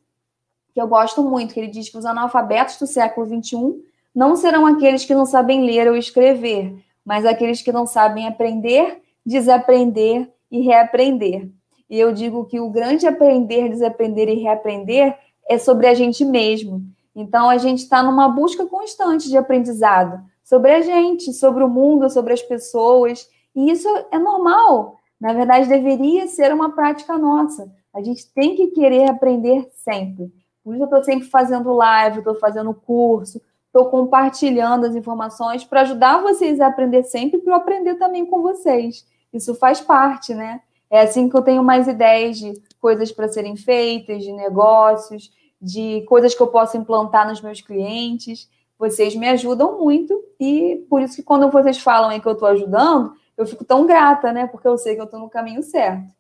que 0.73 0.81
eu 0.81 0.87
gosto 0.87 1.23
muito, 1.23 1.55
que 1.55 1.61
ele 1.61 1.69
diz 1.69 1.89
que 1.89 1.99
os 1.99 2.07
analfabetos 2.07 2.77
do 2.79 2.87
século 2.87 3.27
XXI 3.27 3.83
não 4.15 4.37
serão 4.37 4.67
aqueles 4.67 5.05
que 5.05 5.15
não 5.15 5.27
sabem 5.27 5.65
ler 5.65 5.89
ou 5.89 5.97
escrever, 5.97 6.75
mas 7.05 7.25
aqueles 7.25 7.63
que 7.63 7.73
não 7.73 7.87
sabem 7.87 8.27
aprender, 8.27 9.01
desaprender 9.25 10.29
e 10.51 10.61
reaprender. 10.61 11.49
E 11.89 11.99
eu 11.99 12.13
digo 12.13 12.45
que 12.45 12.61
o 12.61 12.71
grande 12.71 13.07
aprender, 13.07 13.69
desaprender 13.69 14.29
e 14.29 14.35
reaprender 14.35 15.17
é 15.49 15.59
sobre 15.59 15.87
a 15.89 15.95
gente 15.95 16.25
mesmo. 16.25 16.83
Então, 17.15 17.51
a 17.51 17.59
gente 17.59 17.79
está 17.79 18.03
numa 18.03 18.29
busca 18.29 18.65
constante 18.67 19.29
de 19.29 19.37
aprendizado 19.37 20.23
sobre 20.45 20.73
a 20.73 20.81
gente, 20.81 21.33
sobre 21.33 21.65
o 21.65 21.69
mundo, 21.69 22.09
sobre 22.09 22.33
as 22.33 22.43
pessoas. 22.43 23.29
E 23.55 23.71
isso 23.71 23.89
é 24.11 24.19
normal. 24.19 24.97
Na 25.21 25.33
verdade, 25.33 25.69
deveria 25.69 26.29
ser 26.29 26.53
uma 26.55 26.71
prática 26.71 27.19
nossa. 27.19 27.71
A 27.93 28.01
gente 28.01 28.33
tem 28.33 28.55
que 28.55 28.69
querer 28.69 29.11
aprender 29.11 29.69
sempre. 29.75 30.33
Por 30.65 30.75
isso, 30.75 30.83
eu 30.83 30.87
estou 30.87 31.03
sempre 31.03 31.29
fazendo 31.29 31.73
live, 31.73 32.19
estou 32.19 32.35
fazendo 32.35 32.75
curso, 32.75 33.41
estou 33.67 33.87
compartilhando 33.87 34.87
as 34.87 34.95
informações 34.95 35.65
para 35.65 35.83
ajudar 35.83 36.23
vocês 36.23 36.61
a 36.61 36.67
aprender 36.67 37.05
sempre, 37.05 37.39
para 37.39 37.53
eu 37.53 37.57
aprender 37.57 37.95
também 37.95 38.27
com 38.27 38.43
vocês. 38.43 39.07
Isso 39.33 39.55
faz 39.55 39.81
parte, 39.81 40.35
né? 40.35 40.61
É 40.91 41.03
assim 41.03 41.29
que 41.29 41.37
eu 41.37 41.43
tenho 41.43 41.63
mais 41.63 41.87
ideias 41.87 42.37
de 42.39 42.61
coisas 42.81 43.13
para 43.13 43.29
serem 43.29 43.57
feitas, 43.57 44.25
de 44.25 44.33
negócios, 44.33 45.33
de 45.63 46.03
coisas 46.03 46.35
que 46.35 46.43
eu 46.43 46.49
posso 46.49 46.77
implantar 46.77 47.29
nos 47.29 47.41
meus 47.41 47.61
clientes. 47.61 48.51
Vocês 48.77 49.15
me 49.15 49.29
ajudam 49.29 49.79
muito 49.79 50.21
e 50.39 50.85
por 50.91 51.01
isso 51.01 51.17
que 51.17 51.23
quando 51.23 51.49
vocês 51.51 51.79
falam 51.79 52.11
aí 52.11 52.21
que 52.21 52.27
eu 52.27 52.33
estou 52.33 52.49
ajudando, 52.49 53.13
eu 53.37 53.47
fico 53.47 53.65
tão 53.65 53.87
grata, 53.87 54.33
né? 54.33 54.47
Porque 54.47 54.67
eu 54.67 54.77
sei 54.77 54.97
que 54.97 55.01
eu 55.01 55.05
estou 55.05 55.21
no 55.21 55.31
caminho 55.31 55.63
certo. 55.63 56.13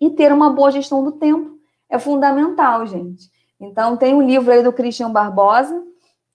E 0.00 0.10
ter 0.10 0.32
uma 0.32 0.50
boa 0.50 0.70
gestão 0.70 1.04
do 1.04 1.12
tempo 1.12 1.58
é 1.88 1.98
fundamental, 1.98 2.86
gente. 2.86 3.30
Então, 3.60 3.96
tem 3.96 4.14
um 4.14 4.22
livro 4.22 4.52
aí 4.52 4.62
do 4.62 4.72
Christian 4.72 5.10
Barbosa, 5.10 5.82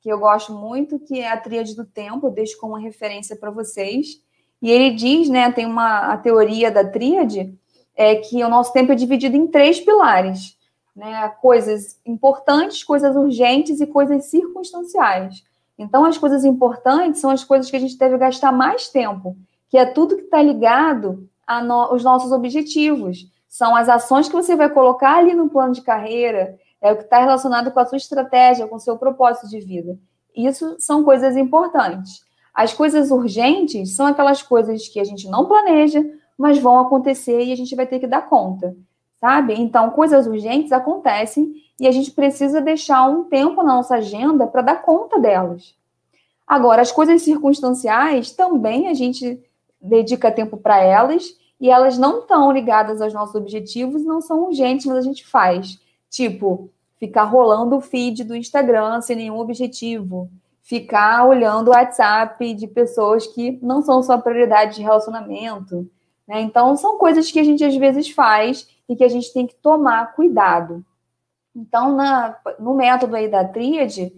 que 0.02 0.10
eu 0.10 0.20
gosto 0.20 0.54
muito, 0.54 1.00
que 1.00 1.20
é 1.20 1.32
a 1.32 1.38
Tríade 1.38 1.76
do 1.76 1.86
Tempo, 1.86 2.28
eu 2.28 2.32
deixo 2.32 2.58
como 2.58 2.76
referência 2.76 3.36
para 3.36 3.52
vocês. 3.52 4.22
E 4.62 4.70
ele 4.70 4.92
diz, 4.96 5.30
né, 5.30 5.52
tem 5.52 5.66
uma 5.66 6.12
a 6.12 6.18
teoria 6.18 6.72
da 6.72 6.84
tríade, 6.84 7.54
é 7.96 8.16
que 8.16 8.44
o 8.44 8.50
nosso 8.50 8.74
tempo 8.74 8.92
é 8.92 8.96
dividido 8.96 9.36
em 9.36 9.48
três 9.48 9.80
pilares, 9.80 10.58
né? 10.96 11.30
Coisas 11.42 12.00
importantes, 12.06 12.84
coisas 12.84 13.16
urgentes 13.16 13.80
e 13.80 13.88
coisas 13.88 14.26
circunstanciais. 14.26 15.44
Então, 15.78 16.06
as 16.06 16.18
coisas 16.18 16.46
importantes 16.46 17.22
são 17.22 17.32
as 17.32 17.44
coisas 17.44 17.70
que 17.70 17.76
a 17.76 17.80
gente 17.80 17.98
deve 17.98 18.18
gastar 18.18 18.52
mais 18.52 18.88
tempo, 18.88 19.36
que 19.70 19.78
é 19.78 19.86
tudo 19.86 20.16
que 20.16 20.24
está 20.24 20.42
ligado 20.42 21.28
aos 21.46 22.04
no, 22.04 22.10
nossos 22.10 22.32
objetivos. 22.32 23.28
São 23.48 23.76
as 23.76 23.90
ações 23.90 24.28
que 24.28 24.36
você 24.36 24.56
vai 24.56 24.70
colocar 24.70 25.18
ali 25.18 25.34
no 25.34 25.50
plano 25.50 25.74
de 25.74 25.82
carreira, 25.82 26.58
é 26.82 26.92
o 26.92 26.98
que 26.98 27.04
está 27.04 27.20
relacionado 27.20 27.72
com 27.72 27.80
a 27.80 27.86
sua 27.86 27.98
estratégia, 27.98 28.68
com 28.68 28.76
o 28.76 28.80
seu 28.80 28.98
propósito 28.98 29.48
de 29.48 29.60
vida. 29.60 29.98
Isso 30.36 30.76
são 30.80 31.04
coisas 31.04 31.38
importantes. 31.38 32.26
As 32.54 32.74
coisas 32.74 33.12
urgentes 33.12 33.96
são 33.96 34.08
aquelas 34.08 34.42
coisas 34.42 34.88
que 34.88 35.00
a 35.00 35.04
gente 35.04 35.30
não 35.30 35.46
planeja, 35.46 36.04
mas 36.38 36.58
vão 36.58 36.80
acontecer 36.80 37.44
e 37.44 37.52
a 37.52 37.56
gente 37.56 37.76
vai 37.76 37.86
ter 37.86 38.00
que 38.00 38.08
dar 38.08 38.28
conta, 38.28 38.76
sabe? 39.20 39.54
Então, 39.54 39.92
coisas 39.92 40.26
urgentes 40.26 40.72
acontecem 40.72 41.54
e 41.80 41.88
a 41.88 41.92
gente 41.92 42.12
precisa 42.12 42.60
deixar 42.60 43.08
um 43.08 43.26
tempo 43.26 43.64
na 43.64 43.76
nossa 43.76 43.96
agenda 43.96 44.48
para 44.48 44.62
dar 44.62 44.82
conta 44.82 45.20
delas. 45.20 45.76
Agora, 46.48 46.82
as 46.82 46.92
coisas 46.92 47.22
circunstanciais 47.22 48.32
também 48.32 48.88
a 48.90 48.94
gente 48.94 49.40
dedica 49.82 50.32
tempo 50.32 50.58
para 50.58 50.80
elas 50.80 51.36
e 51.60 51.70
elas 51.70 51.98
não 51.98 52.20
estão 52.20 52.52
ligadas 52.52 53.02
aos 53.02 53.14
nossos 53.14 53.36
objetivos, 53.36 54.04
não 54.04 54.20
são 54.20 54.44
urgentes, 54.44 54.86
mas 54.86 54.98
a 54.98 55.02
gente 55.02 55.26
faz. 55.26 55.80
Tipo, 56.12 56.70
ficar 57.00 57.24
rolando 57.24 57.78
o 57.78 57.82
feed 57.82 58.24
do 58.24 58.36
Instagram 58.36 59.02
sem 59.02 59.16
nenhum 59.16 59.40
objetivo, 59.40 60.30
ficar 60.62 61.26
olhando 61.26 61.70
o 61.70 61.72
WhatsApp 61.72 62.54
de 62.54 62.68
pessoas 62.68 63.26
que 63.26 63.58
não 63.64 63.82
são 63.82 64.04
sua 64.04 64.20
prioridade 64.20 64.76
de 64.76 64.84
relacionamento. 64.84 65.90
Né? 66.28 66.42
Então, 66.42 66.76
são 66.78 66.98
coisas 66.98 67.32
que 67.32 67.40
a 67.40 67.44
gente 67.44 67.64
às 67.64 67.76
vezes 67.76 68.12
faz 68.12 68.68
e 68.88 68.96
que 68.96 69.04
a 69.04 69.08
gente 69.08 69.34
tem 69.34 69.48
que 69.48 69.56
tomar 69.56 70.14
cuidado. 70.14 70.86
Então, 71.56 71.96
na, 71.96 72.38
no 72.60 72.76
método 72.76 73.16
aí 73.16 73.28
da 73.28 73.44
tríade, 73.44 74.14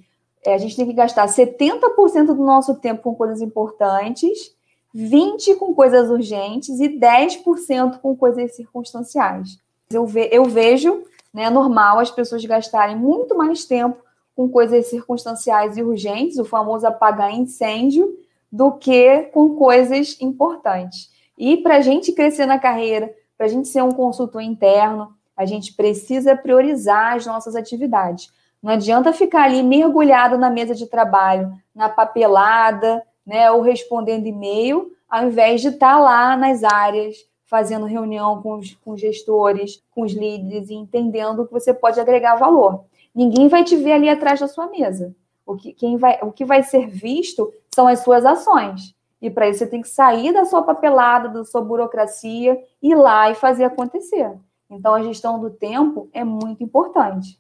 é, 0.46 0.54
a 0.54 0.58
gente 0.58 0.76
tem 0.76 0.86
que 0.86 0.94
gastar 0.94 1.28
70% 1.28 2.26
do 2.26 2.44
nosso 2.44 2.76
tempo 2.76 3.04
com 3.04 3.16
coisas 3.16 3.42
importantes, 3.42 4.54
20% 4.96 5.58
com 5.58 5.74
coisas 5.74 6.10
urgentes 6.10 6.80
e 6.80 6.90
10% 6.90 8.00
com 8.00 8.16
coisas 8.16 8.56
circunstanciais. 8.56 9.58
Eu, 9.90 10.06
ve, 10.06 10.28
eu 10.32 10.46
vejo 10.46 11.04
né, 11.34 11.50
normal 11.50 12.00
as 12.00 12.12
pessoas 12.12 12.46
gastarem 12.46 12.96
muito 12.96 13.36
mais 13.36 13.66
tempo 13.66 13.98
com 14.36 14.50
coisas 14.50 14.88
circunstanciais 14.88 15.78
e 15.78 15.84
urgentes, 15.84 16.38
o 16.38 16.46
famoso 16.46 16.86
apagar 16.86 17.34
incêndio, 17.34 18.18
do 18.52 18.72
que 18.72 19.24
com 19.34 19.56
coisas 19.56 20.16
importantes. 20.22 21.10
E 21.38 21.58
para 21.58 21.78
a 21.78 21.82
gente 21.82 22.12
crescer 22.12 22.46
na 22.46 22.60
carreira, 22.60 23.14
para 23.38 23.48
a 23.48 23.50
gente 23.50 23.68
ser 23.68 23.82
um 23.82 23.92
consultor 23.92 24.42
interno, 24.42 25.14
a 25.36 25.46
gente 25.46 25.74
precisa 25.74 26.36
priorizar 26.36 27.16
as 27.16 27.26
nossas 27.26 27.56
atividades. 27.56 28.32
Não 28.62 28.72
adianta 28.72 29.12
ficar 29.12 29.44
ali 29.44 29.64
mergulhado 29.64 30.38
na 30.38 30.50
mesa 30.50 30.76
de 30.76 30.88
trabalho, 30.88 31.52
na 31.76 31.90
papelada, 31.90 33.04
né, 33.26 33.50
ou 33.52 33.62
respondendo 33.62 34.28
e-mail, 34.28 34.92
ao 35.10 35.26
invés 35.26 35.62
de 35.62 35.70
estar 35.70 36.00
lá 36.00 36.38
nas 36.38 36.64
áreas 36.64 37.16
fazendo 37.46 37.86
reunião 37.86 38.42
com 38.42 38.58
os, 38.58 38.76
com 38.76 38.98
gestores, 38.98 39.84
com 39.92 40.04
os 40.04 40.14
líderes 40.14 40.70
e 40.70 40.74
entendendo 40.74 41.46
que 41.46 41.54
você 41.54 41.74
pode 41.74 42.00
agregar 42.00 42.36
valor. 42.36 42.86
Ninguém 43.14 43.48
vai 43.48 43.64
te 43.64 43.76
ver 43.76 43.94
ali 43.94 44.10
atrás 44.10 44.40
da 44.40 44.48
sua 44.48 44.68
mesa. 44.68 45.16
O 45.46 45.56
que, 45.56 45.74
quem 45.74 45.98
vai, 45.98 46.20
o 46.22 46.32
que 46.32 46.46
vai 46.46 46.64
ser 46.64 46.88
visto 46.88 47.54
são 47.74 47.88
as 47.88 48.00
suas 48.00 48.26
ações. 48.26 48.96
E 49.22 49.30
para 49.30 49.48
isso 49.48 49.60
você 49.60 49.68
tem 49.68 49.82
que 49.82 49.90
sair 49.90 50.34
da 50.34 50.46
sua 50.46 50.64
papelada, 50.64 51.30
da 51.30 51.46
sua 51.46 51.62
burocracia, 51.62 52.62
ir 52.82 52.96
lá 52.96 53.30
e 53.30 53.36
fazer 53.36 53.64
acontecer. 53.64 54.34
Então 54.70 54.94
a 54.94 55.04
gestão 55.04 55.40
do 55.40 55.50
tempo 55.50 56.10
é 56.12 56.24
muito 56.24 56.64
importante. 56.64 57.40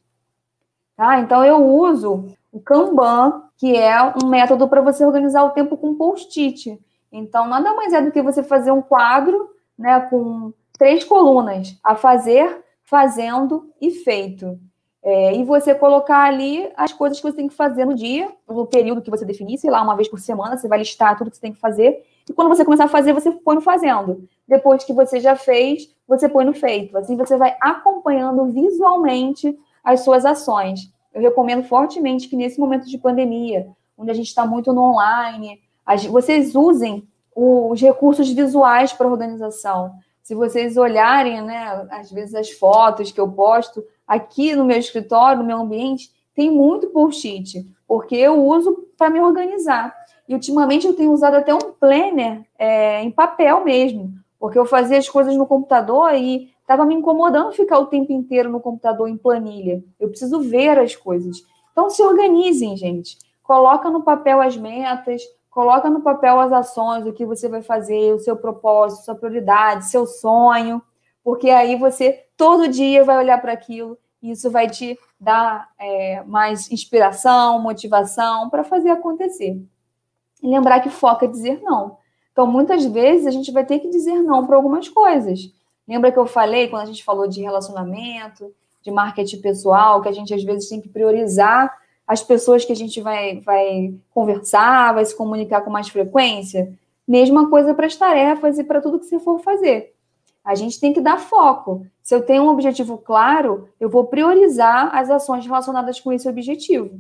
Tá? 0.96 1.20
Então 1.20 1.44
eu 1.44 1.66
uso 1.66 2.26
o 2.52 2.60
Kanban, 2.60 3.44
que 3.58 3.76
é 3.76 4.02
um 4.24 4.28
método 4.28 4.68
para 4.68 4.82
você 4.82 5.04
organizar 5.06 5.44
o 5.44 5.50
tempo 5.50 5.76
com 5.76 5.96
post-it. 5.96 6.80
Então 7.12 7.48
nada 7.48 7.74
mais 7.74 7.94
é 7.94 8.02
do 8.02 8.12
que 8.12 8.22
você 8.22 8.44
fazer 8.44 8.72
um 8.72 8.82
quadro 8.82 9.50
né, 9.78 10.00
com 10.10 10.54
três 10.78 11.04
colunas: 11.04 11.78
a 11.84 11.96
fazer, 11.96 12.64
fazendo 12.84 13.70
e 13.82 13.92
feito. 13.92 14.60
É, 15.06 15.36
e 15.36 15.44
você 15.44 15.76
colocar 15.76 16.24
ali 16.24 16.72
as 16.78 16.94
coisas 16.94 17.20
que 17.20 17.28
você 17.28 17.36
tem 17.36 17.50
que 17.50 17.54
fazer 17.54 17.84
no 17.84 17.94
dia, 17.94 18.32
no 18.48 18.66
período 18.66 19.02
que 19.02 19.12
você 19.12 19.26
definir, 19.26 19.58
sei 19.58 19.70
lá, 19.70 19.82
uma 19.82 19.98
vez 19.98 20.08
por 20.08 20.18
semana, 20.18 20.56
você 20.56 20.66
vai 20.66 20.80
listar 20.80 21.18
tudo 21.18 21.30
que 21.30 21.36
você 21.36 21.42
tem 21.42 21.52
que 21.52 21.60
fazer. 21.60 22.06
E 22.30 22.32
quando 22.32 22.48
você 22.48 22.64
começar 22.64 22.86
a 22.86 22.90
fazer, 22.90 23.12
você 23.12 23.30
põe 23.32 23.56
no 23.56 23.62
fazendo. 23.62 24.26
Depois 24.48 24.86
que 24.86 24.94
você 24.94 25.20
já 25.20 25.36
fez, 25.36 25.94
você 26.08 26.30
põe 26.30 26.46
no 26.46 26.54
feito. 26.54 26.98
Assim 26.98 27.18
você 27.18 27.36
vai 27.36 27.54
acompanhando 27.62 28.46
visualmente 28.46 29.58
as 29.84 30.02
suas 30.06 30.26
ações. 30.26 30.90
Eu 31.14 31.22
recomendo 31.22 31.64
fortemente 31.64 32.30
que 32.30 32.38
nesse 32.38 32.58
momento 32.58 32.88
de 32.88 32.98
pandemia, 32.98 33.68
onde 33.98 34.10
a 34.10 34.14
gente 34.14 34.28
está 34.28 34.46
muito 34.46 34.72
no 34.72 34.84
online, 34.84 35.60
vocês 36.10 36.56
usem 36.56 37.06
os 37.36 37.82
recursos 37.82 38.30
visuais 38.30 38.94
para 38.94 39.08
organização. 39.08 39.94
Se 40.22 40.34
vocês 40.34 40.78
olharem, 40.78 41.42
né, 41.42 41.88
às 41.92 42.12
vezes 42.12 42.34
as 42.34 42.52
fotos 42.52 43.12
que 43.12 43.20
eu 43.20 43.30
posto 43.30 43.84
aqui 44.08 44.56
no 44.56 44.66
meu 44.66 44.78
escritório, 44.78 45.40
no 45.40 45.48
meu 45.48 45.58
ambiente, 45.58 46.10
tem 46.36 46.50
muito 46.50 46.88
post-it, 46.88 47.66
porque 47.88 48.16
eu 48.16 48.44
uso 48.44 48.88
para 48.98 49.10
me 49.10 49.20
organizar. 49.20 49.94
E 50.28 50.34
ultimamente 50.34 50.88
eu 50.88 50.96
tenho 50.96 51.12
usado 51.12 51.36
até 51.36 51.54
um 51.54 51.74
planner 51.80 52.46
é, 52.58 53.02
em 53.02 53.12
papel 53.12 53.64
mesmo, 53.64 54.14
porque 54.40 54.58
eu 54.58 54.66
fazia 54.66 54.98
as 54.98 55.10
coisas 55.10 55.36
no 55.36 55.46
computador 55.46 56.14
e 56.14 56.50
estava 56.62 56.86
me 56.86 56.96
incomodando 56.96 57.52
ficar 57.52 57.80
o 57.80 57.88
tempo 57.88 58.12
inteiro 58.12 58.50
no 58.50 58.60
computador 58.60 59.08
em 59.10 59.18
planilha. 59.18 59.84
Eu 60.00 60.10
preciso 60.10 60.40
ver 60.40 60.80
as 60.80 60.96
coisas. 60.96 61.38
Então 61.72 61.90
se 61.90 62.02
organizem, 62.02 62.76
gente. 62.78 63.18
Coloca 63.44 63.90
no 63.90 64.04
papel 64.04 64.42
as 64.42 64.56
metas, 64.56 65.22
Coloca 65.54 65.88
no 65.88 66.02
papel 66.02 66.40
as 66.40 66.52
ações, 66.52 67.06
o 67.06 67.14
que 67.14 67.28
você 67.28 67.48
vai 67.48 67.62
fazer, 67.62 68.12
o 68.12 68.18
seu 68.18 68.36
propósito, 68.36 69.06
sua 69.06 69.14
prioridade, 69.14 69.86
seu 69.86 70.08
sonho, 70.08 70.82
porque 71.24 71.52
aí 71.52 71.76
você 71.76 72.26
todo 72.36 72.68
dia 72.68 73.04
vai 73.04 73.20
olhar 73.20 73.40
para 73.40 73.54
aquilo 73.54 73.96
e 74.20 74.32
isso 74.32 74.50
vai 74.50 74.68
te 74.68 74.98
dar 75.20 75.70
é, 75.78 76.24
mais 76.24 76.72
inspiração, 76.72 77.62
motivação 77.62 78.50
para 78.50 78.64
fazer 78.64 78.90
acontecer. 78.90 79.62
E 80.42 80.48
lembrar 80.48 80.80
que 80.80 80.90
foca 80.90 81.26
é 81.26 81.30
dizer 81.30 81.62
não. 81.62 81.98
Então, 82.32 82.48
muitas 82.48 82.84
vezes 82.86 83.28
a 83.28 83.32
gente 83.32 83.52
vai 83.52 83.64
ter 83.64 83.78
que 83.78 83.90
dizer 83.90 84.24
não 84.24 84.48
para 84.48 84.56
algumas 84.56 84.90
coisas. 84.90 85.54
Lembra 85.88 86.12
que 86.12 86.18
eu 86.18 86.26
falei 86.26 86.68
quando 86.68 86.82
a 86.82 86.88
gente 86.88 87.04
falou 87.04 87.28
de 87.28 87.44
relacionamento, 87.44 88.52
de 88.82 88.90
marketing 88.90 89.40
pessoal, 89.40 90.02
que 90.02 90.10
a 90.10 90.12
gente 90.12 90.34
às 90.34 90.44
vezes 90.44 90.68
tem 90.68 90.82
que 90.82 90.90
priorizar 90.90 91.72
as 92.08 92.22
pessoas 92.22 92.66
que 92.66 92.72
a 92.72 92.76
gente 92.76 93.02
vai, 93.02 93.40
vai 93.40 93.94
conversar, 94.12 94.94
vai 94.94 95.06
se 95.06 95.16
comunicar 95.16 95.62
com 95.62 95.72
mais 95.72 95.90
frequência. 95.90 96.78
Mesma 97.08 97.50
coisa 97.50 97.74
para 97.74 97.86
as 97.86 97.96
tarefas 97.96 98.60
e 98.60 98.64
para 98.64 98.82
tudo 98.82 99.00
que 99.00 99.06
você 99.06 99.20
for 99.20 99.40
fazer. 99.40 99.94
A 100.44 100.56
gente 100.56 100.80
tem 100.80 100.92
que 100.92 101.00
dar 101.00 101.20
foco. 101.20 101.86
Se 102.02 102.14
eu 102.14 102.26
tenho 102.26 102.44
um 102.44 102.50
objetivo 102.50 102.98
claro, 102.98 103.70
eu 103.80 103.90
vou 103.90 104.06
priorizar 104.06 104.94
as 104.94 105.10
ações 105.10 105.46
relacionadas 105.46 106.00
com 106.00 106.12
esse 106.12 106.28
objetivo. 106.28 107.00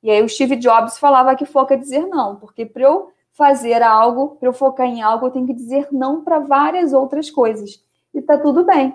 E 0.00 0.10
aí 0.10 0.22
o 0.22 0.28
Steve 0.28 0.56
Jobs 0.56 0.98
falava 0.98 1.34
que 1.34 1.44
foco 1.44 1.72
é 1.72 1.76
dizer 1.76 2.06
não, 2.06 2.36
porque 2.36 2.64
para 2.64 2.82
eu 2.82 3.10
fazer 3.32 3.82
algo, 3.82 4.36
para 4.36 4.48
eu 4.48 4.52
focar 4.52 4.86
em 4.86 5.02
algo, 5.02 5.26
eu 5.26 5.30
tenho 5.30 5.46
que 5.46 5.54
dizer 5.54 5.88
não 5.90 6.22
para 6.22 6.38
várias 6.38 6.92
outras 6.92 7.30
coisas. 7.30 7.82
E 8.14 8.22
tá 8.22 8.38
tudo 8.38 8.64
bem. 8.64 8.94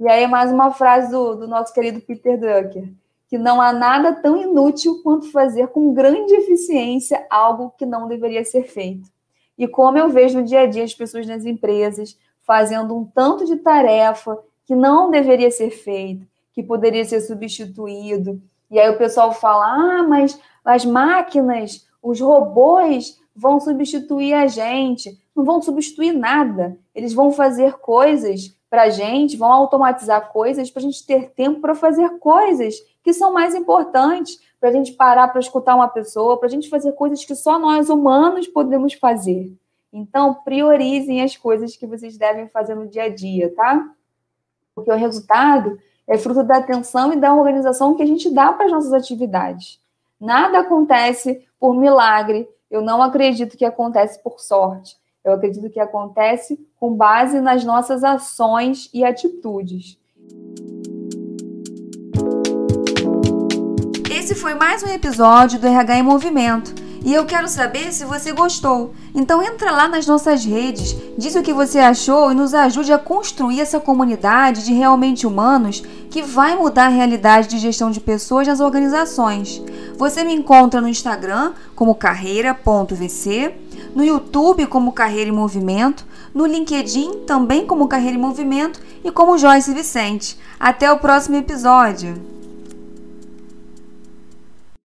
E 0.00 0.08
aí 0.08 0.26
mais 0.26 0.50
uma 0.50 0.70
frase 0.70 1.10
do, 1.10 1.34
do 1.34 1.48
nosso 1.48 1.74
querido 1.74 2.00
Peter 2.00 2.38
Drucker 2.38 2.88
que 3.28 3.36
não 3.36 3.60
há 3.60 3.72
nada 3.72 4.12
tão 4.12 4.36
inútil 4.36 5.00
quanto 5.02 5.30
fazer 5.30 5.68
com 5.68 5.92
grande 5.92 6.34
eficiência 6.34 7.26
algo 7.28 7.72
que 7.76 7.84
não 7.84 8.06
deveria 8.06 8.44
ser 8.44 8.64
feito. 8.64 9.10
E 9.58 9.66
como 9.66 9.98
eu 9.98 10.08
vejo 10.08 10.38
no 10.38 10.44
dia 10.44 10.60
a 10.60 10.66
dia 10.66 10.84
as 10.84 10.94
pessoas 10.94 11.26
nas 11.26 11.44
empresas 11.44 12.18
fazendo 12.42 12.96
um 12.96 13.04
tanto 13.04 13.44
de 13.44 13.56
tarefa 13.56 14.38
que 14.64 14.74
não 14.74 15.10
deveria 15.10 15.50
ser 15.50 15.70
feito, 15.70 16.26
que 16.52 16.62
poderia 16.62 17.04
ser 17.04 17.20
substituído. 17.20 18.40
E 18.70 18.78
aí 18.78 18.88
o 18.90 18.98
pessoal 18.98 19.32
fala: 19.32 19.66
ah, 19.66 20.02
mas 20.02 20.38
as 20.64 20.84
máquinas, 20.84 21.86
os 22.02 22.20
robôs 22.20 23.18
vão 23.34 23.60
substituir 23.60 24.32
a 24.34 24.46
gente. 24.46 25.18
Não 25.34 25.44
vão 25.44 25.60
substituir 25.60 26.12
nada. 26.12 26.78
Eles 26.94 27.12
vão 27.12 27.30
fazer 27.30 27.74
coisas 27.74 28.55
para 28.68 28.82
a 28.82 28.90
gente, 28.90 29.36
vão 29.36 29.52
automatizar 29.52 30.28
coisas 30.32 30.70
para 30.70 30.80
a 30.80 30.84
gente 30.84 31.06
ter 31.06 31.30
tempo 31.30 31.60
para 31.60 31.74
fazer 31.74 32.18
coisas 32.18 32.74
que 33.02 33.12
são 33.12 33.32
mais 33.32 33.54
importantes 33.54 34.40
para 34.58 34.70
a 34.70 34.72
gente 34.72 34.92
parar 34.92 35.28
para 35.28 35.40
escutar 35.40 35.74
uma 35.74 35.88
pessoa, 35.88 36.38
para 36.38 36.48
a 36.48 36.50
gente 36.50 36.68
fazer 36.68 36.92
coisas 36.92 37.24
que 37.24 37.34
só 37.34 37.58
nós 37.58 37.88
humanos 37.88 38.48
podemos 38.48 38.94
fazer. 38.94 39.52
Então, 39.92 40.34
priorizem 40.34 41.22
as 41.22 41.36
coisas 41.36 41.76
que 41.76 41.86
vocês 41.86 42.16
devem 42.18 42.48
fazer 42.48 42.74
no 42.74 42.88
dia 42.88 43.04
a 43.04 43.08
dia, 43.08 43.54
tá? 43.54 43.88
Porque 44.74 44.90
o 44.90 44.96
resultado 44.96 45.78
é 46.06 46.18
fruto 46.18 46.42
da 46.42 46.58
atenção 46.58 47.12
e 47.12 47.16
da 47.16 47.34
organização 47.34 47.94
que 47.94 48.02
a 48.02 48.06
gente 48.06 48.30
dá 48.30 48.52
para 48.52 48.66
as 48.66 48.72
nossas 48.72 48.92
atividades. 48.92 49.80
Nada 50.20 50.58
acontece 50.58 51.46
por 51.58 51.74
milagre. 51.74 52.48
Eu 52.70 52.82
não 52.82 53.02
acredito 53.02 53.56
que 53.56 53.64
acontece 53.64 54.22
por 54.22 54.40
sorte. 54.40 54.96
Eu 55.26 55.32
acredito 55.32 55.68
que 55.68 55.80
acontece 55.80 56.56
com 56.78 56.94
base 56.94 57.40
nas 57.40 57.64
nossas 57.64 58.04
ações 58.04 58.88
e 58.94 59.04
atitudes. 59.04 59.98
Esse 64.08 64.36
foi 64.36 64.54
mais 64.54 64.84
um 64.84 64.88
episódio 64.88 65.58
do 65.58 65.66
RH 65.66 65.98
em 65.98 66.02
Movimento. 66.04 66.72
E 67.04 67.12
eu 67.12 67.24
quero 67.24 67.48
saber 67.48 67.92
se 67.92 68.04
você 68.04 68.32
gostou. 68.32 68.92
Então 69.14 69.42
entra 69.42 69.72
lá 69.72 69.88
nas 69.88 70.06
nossas 70.06 70.44
redes, 70.44 70.96
diz 71.18 71.34
o 71.34 71.42
que 71.42 71.52
você 71.52 71.78
achou 71.78 72.30
e 72.30 72.34
nos 72.34 72.54
ajude 72.54 72.92
a 72.92 72.98
construir 72.98 73.60
essa 73.60 73.80
comunidade 73.80 74.64
de 74.64 74.72
realmente 74.72 75.26
humanos 75.26 75.82
que 76.10 76.22
vai 76.22 76.56
mudar 76.56 76.86
a 76.86 76.88
realidade 76.88 77.48
de 77.48 77.58
gestão 77.58 77.90
de 77.90 78.00
pessoas 78.00 78.46
nas 78.46 78.60
organizações. 78.60 79.62
Você 79.96 80.22
me 80.22 80.34
encontra 80.34 80.80
no 80.80 80.88
Instagram 80.88 81.52
como 81.74 81.94
carreira.vc, 81.94 83.54
no 83.96 84.04
YouTube 84.04 84.66
como 84.66 84.92
Carreira 84.92 85.30
em 85.30 85.32
Movimento, 85.32 86.04
no 86.34 86.44
LinkedIn 86.44 87.24
também 87.26 87.66
como 87.66 87.88
Carreira 87.88 88.16
em 88.16 88.20
Movimento 88.20 88.78
e 89.02 89.10
como 89.10 89.38
Joyce 89.38 89.72
Vicente. 89.72 90.38
Até 90.60 90.92
o 90.92 90.98
próximo 90.98 91.36
episódio! 91.36 92.35